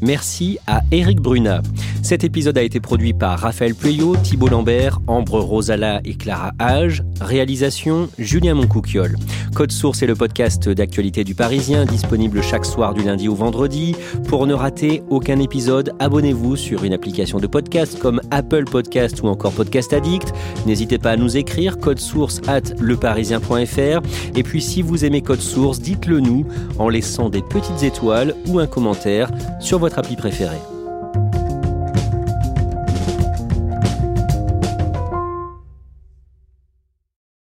Merci 0.00 0.56
à 0.66 0.80
Eric 0.90 1.20
Bruna. 1.20 1.60
Cet 2.06 2.22
épisode 2.22 2.56
a 2.56 2.62
été 2.62 2.78
produit 2.78 3.14
par 3.14 3.36
Raphaël 3.36 3.74
Pueyo, 3.74 4.14
Thibault 4.14 4.46
Lambert, 4.46 5.00
Ambre 5.08 5.40
Rosala 5.40 6.00
et 6.04 6.14
Clara 6.14 6.52
Hage. 6.60 7.02
Réalisation 7.20 8.08
Julien 8.16 8.54
Moncouquiol. 8.54 9.16
Code 9.56 9.72
Source 9.72 10.02
est 10.02 10.06
le 10.06 10.14
podcast 10.14 10.68
d'actualité 10.68 11.24
du 11.24 11.34
Parisien, 11.34 11.84
disponible 11.84 12.44
chaque 12.44 12.64
soir 12.64 12.94
du 12.94 13.02
lundi 13.02 13.26
au 13.26 13.34
vendredi. 13.34 13.96
Pour 14.28 14.46
ne 14.46 14.54
rater 14.54 15.02
aucun 15.10 15.40
épisode, 15.40 15.94
abonnez-vous 15.98 16.54
sur 16.54 16.84
une 16.84 16.92
application 16.92 17.40
de 17.40 17.48
podcast 17.48 17.98
comme 17.98 18.20
Apple 18.30 18.66
Podcast 18.66 19.20
ou 19.22 19.26
encore 19.26 19.50
Podcast 19.50 19.92
Addict. 19.92 20.32
N'hésitez 20.64 20.98
pas 20.98 21.10
à 21.10 21.16
nous 21.16 21.36
écrire 21.36 21.76
code 21.76 21.98
source 21.98 22.40
at 22.46 22.72
leparisien.fr. 22.78 24.36
Et 24.36 24.42
puis 24.44 24.62
si 24.62 24.80
vous 24.80 25.04
aimez 25.04 25.22
Code 25.22 25.40
Source, 25.40 25.80
dites-le 25.80 26.20
nous 26.20 26.46
en 26.78 26.88
laissant 26.88 27.30
des 27.30 27.42
petites 27.42 27.82
étoiles 27.82 28.36
ou 28.46 28.60
un 28.60 28.68
commentaire 28.68 29.28
sur 29.58 29.80
votre 29.80 29.98
appli 29.98 30.14
préférée. 30.14 30.60